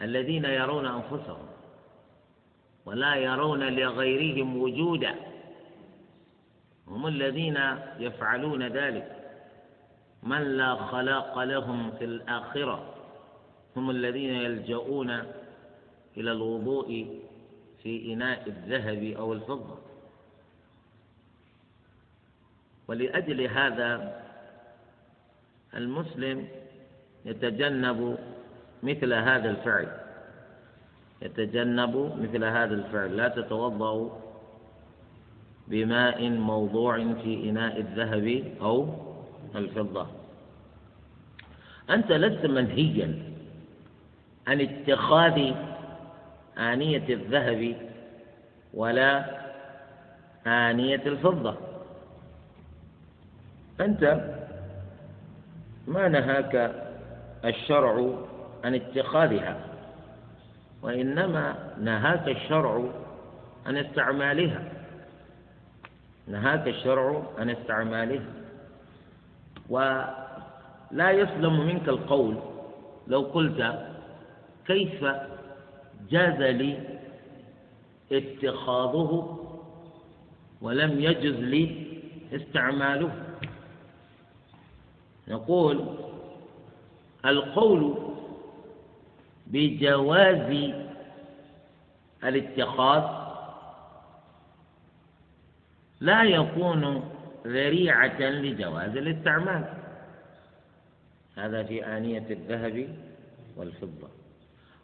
[0.02, 1.48] الذين يرون أنفسهم
[2.86, 5.16] ولا يرون لغيرهم وجودا.
[6.88, 7.60] هم الذين
[8.00, 9.20] يفعلون ذلك.
[10.24, 12.96] من لا خلاق لهم في الآخرة؟
[13.76, 15.10] هم الذين يلجؤون
[16.18, 17.20] إلى الوضوء
[17.84, 19.78] في إناء الذهب أو الفضة.
[22.88, 24.23] ولأجل هذا
[25.76, 26.48] المسلم
[27.26, 28.18] يتجنب
[28.84, 29.88] مثل هذا الفعل.
[31.22, 33.18] يتجنب مثل هذا الفعل.
[33.18, 34.20] لا تتوضأ
[35.68, 38.90] بماء موضوع في إناء الذهب أو
[39.56, 40.08] الفضة.
[41.90, 43.34] أنت لست منهيا
[44.48, 45.54] عن اتخاذ
[46.58, 47.76] آنية الذهب
[48.74, 49.40] ولا
[50.48, 51.56] آنية الفضة.
[53.82, 54.34] أنت
[55.88, 56.72] ما نهاك
[57.46, 58.10] الشرع
[58.64, 59.58] عن اتخاذها
[60.82, 62.84] وإنما نهاك الشرع
[63.66, 64.72] عن استعمالها.
[66.28, 68.26] نهاك الشرع عن استعمالها.
[69.70, 72.38] ولا يسلم منك القول
[73.08, 73.80] لو قلت
[74.68, 75.06] كيف
[76.10, 76.80] جاز لي
[78.12, 79.40] اتخاذه
[80.62, 81.86] ولم يجز لي
[82.34, 83.12] استعماله.
[85.28, 85.86] نقول
[87.26, 87.98] القول
[89.48, 90.74] بجواز
[92.24, 93.04] الاتخاذ
[96.02, 97.10] لا يكون
[97.48, 99.74] ذريعة لجواز الاستعمال.
[101.38, 102.96] هذا في آنية الذهب
[103.58, 104.08] والفضة.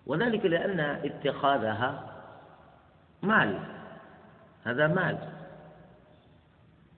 [0.06, 2.16] وذلك لأن اتخاذها
[3.22, 3.60] مال.
[4.64, 5.18] هذا مال.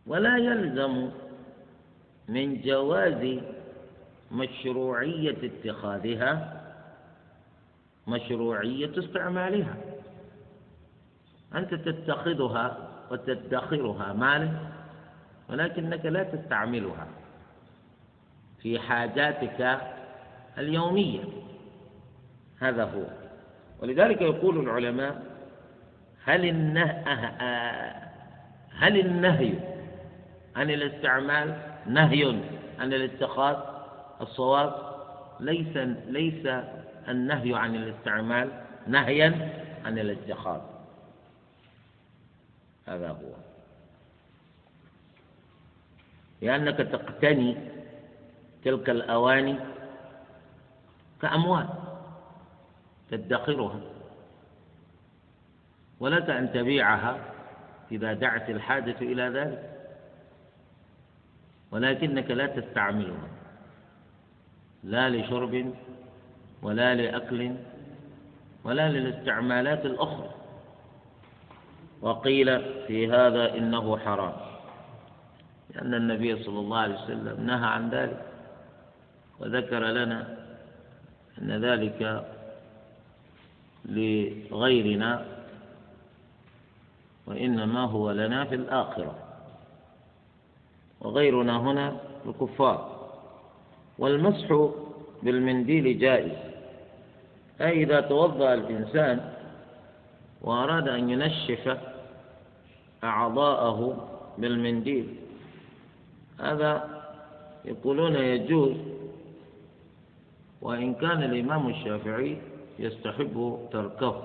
[0.07, 1.09] ولا يلزم
[2.31, 3.39] من جواز
[4.31, 6.61] مشروعية اتخاذها
[8.07, 9.75] مشروعية استعمالها.
[11.55, 12.77] أنت تتخذها
[13.11, 14.49] وتدخرها مالا
[15.49, 17.07] ولكنك لا تستعملها
[18.61, 19.79] في حاجاتك
[20.57, 21.23] اليومية.
[22.59, 23.03] هذا هو.
[23.81, 25.23] ولذلك يقول العلماء
[26.23, 27.03] هل النهي
[28.75, 29.53] هل النهي
[30.55, 32.41] عن الاستعمال نهي
[32.79, 33.57] عن الاتخاذ
[34.21, 34.91] الصواب
[35.39, 35.77] ليس
[36.07, 36.47] ليس
[37.07, 38.49] النهي عن الاستعمال
[38.87, 39.53] نهيا
[39.85, 40.61] عن الاتخاذ.
[42.87, 43.33] هذا هو.
[46.41, 47.57] لأنك تقتني
[48.63, 49.55] تلك الأواني
[51.21, 51.67] كأموال
[53.11, 53.79] تدخرها
[55.99, 57.17] ولك أن تبيعها
[57.91, 59.80] إذا دعت الحاجة إلى ذلك.
[61.71, 63.27] ولكنك لا تستعملها
[64.83, 65.73] لا لشرب
[66.61, 67.51] ولا لأكل
[68.63, 70.29] ولا للاستعمالات الأخرى.
[72.01, 74.33] وقيل في هذا إنه حرام
[75.75, 78.25] لأن النبي صلى الله عليه وسلم نهى عن ذلك
[79.39, 80.37] وذكر لنا
[81.41, 82.25] أن ذلك
[83.85, 85.25] لغيرنا
[87.25, 89.20] وإنما هو لنا في الآخرة.
[91.01, 92.91] وغيرنا هنا الكفار.
[93.99, 94.69] والمسح
[95.23, 96.51] بالمنديل جائز.
[97.61, 99.33] أي إذا توضأ الإنسان
[100.41, 101.77] وأراد أن ينشف
[103.03, 104.07] أعضاءه
[104.37, 105.15] بالمنديل
[106.39, 107.01] هذا
[107.65, 108.75] يقولون يجوز
[110.61, 112.37] وإن كان الإمام الشافعي
[112.79, 114.23] يستحب تركه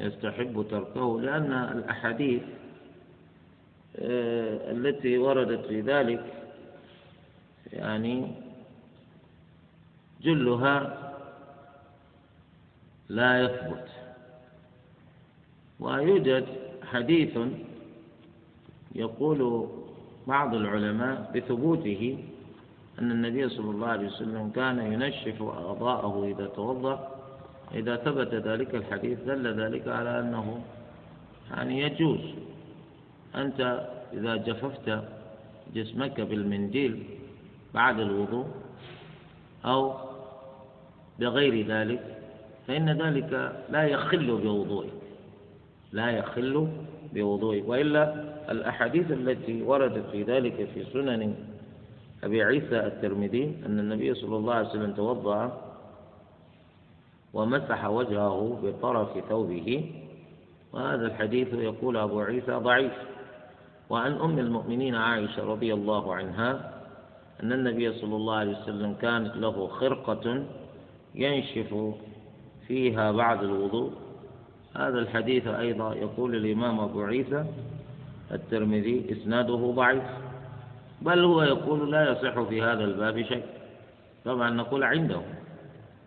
[0.00, 2.42] يستحب تركه لأن الأحاديث
[3.98, 6.24] التي وردت في ذلك
[7.72, 8.32] يعني
[10.22, 11.02] جلها
[13.08, 13.88] لا يثبت.
[15.80, 16.46] ويوجد
[16.92, 17.38] حديث
[18.94, 19.68] يقول
[20.26, 22.18] بعض العلماء بثبوته
[22.98, 27.16] أن النبي صلى الله عليه وسلم كان ينشف أعضاءه إذا توضأ.
[27.74, 30.64] إذا ثبت ذلك الحديث دل ذلك على أنه
[31.50, 32.20] يعني يجوز.
[33.34, 34.98] أنت إذا جففت
[35.74, 37.04] جسمك بالمنديل
[37.74, 38.46] بعد الوضوء
[39.64, 39.94] أو
[41.18, 42.16] بغير ذلك
[42.66, 44.92] فإن ذلك لا يخل بوضوئك.
[45.92, 46.68] لا يخل
[47.14, 47.68] بوضوئك.
[47.68, 48.14] وإلا
[48.50, 51.34] الأحاديث التي وردت في ذلك في سنن
[52.24, 55.62] أبي عيسى الترمذي أن النبي صلى الله عليه وسلم توضأ
[57.34, 59.90] ومسح وجهه بطرف ثوبه
[60.72, 62.92] وهذا الحديث يقول أبو عيسى ضعيف.
[63.90, 66.72] وعن أم المؤمنين عائشة رضي الله عنها
[67.42, 70.44] أن النبي صلى الله عليه وسلم كانت له خرقة
[71.14, 71.94] ينشف
[72.66, 73.92] فيها بعد الوضوء.
[74.76, 77.44] هذا الحديث أيضا يقول الإمام أبو عيسى
[78.32, 80.02] الترمذي إسناده ضعيف
[81.02, 83.44] بل هو يقول لا يصح في هذا الباب شيء
[84.24, 85.20] طبعا نقول عنده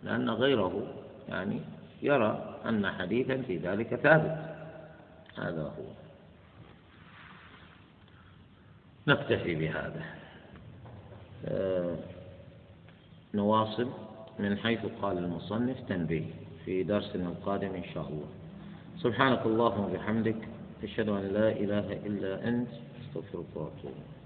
[0.04, 0.82] لأن غيره
[1.28, 1.60] يعني
[2.02, 4.36] يرى أن حديثا في ذلك ثابت.
[5.38, 5.99] هذا هو.
[9.08, 10.02] نكتفي بهذا.
[11.44, 11.96] آه
[13.34, 13.88] نواصل
[14.38, 16.24] من حيث قال المصنف تنبيه
[16.64, 18.28] في درسنا القادم إن شاء الله.
[18.98, 20.36] سبحانك اللهم وبحمدك
[20.82, 22.68] أشهد أن لا إله إلا أنت
[23.00, 24.19] أستغفرك وأتوب Ah,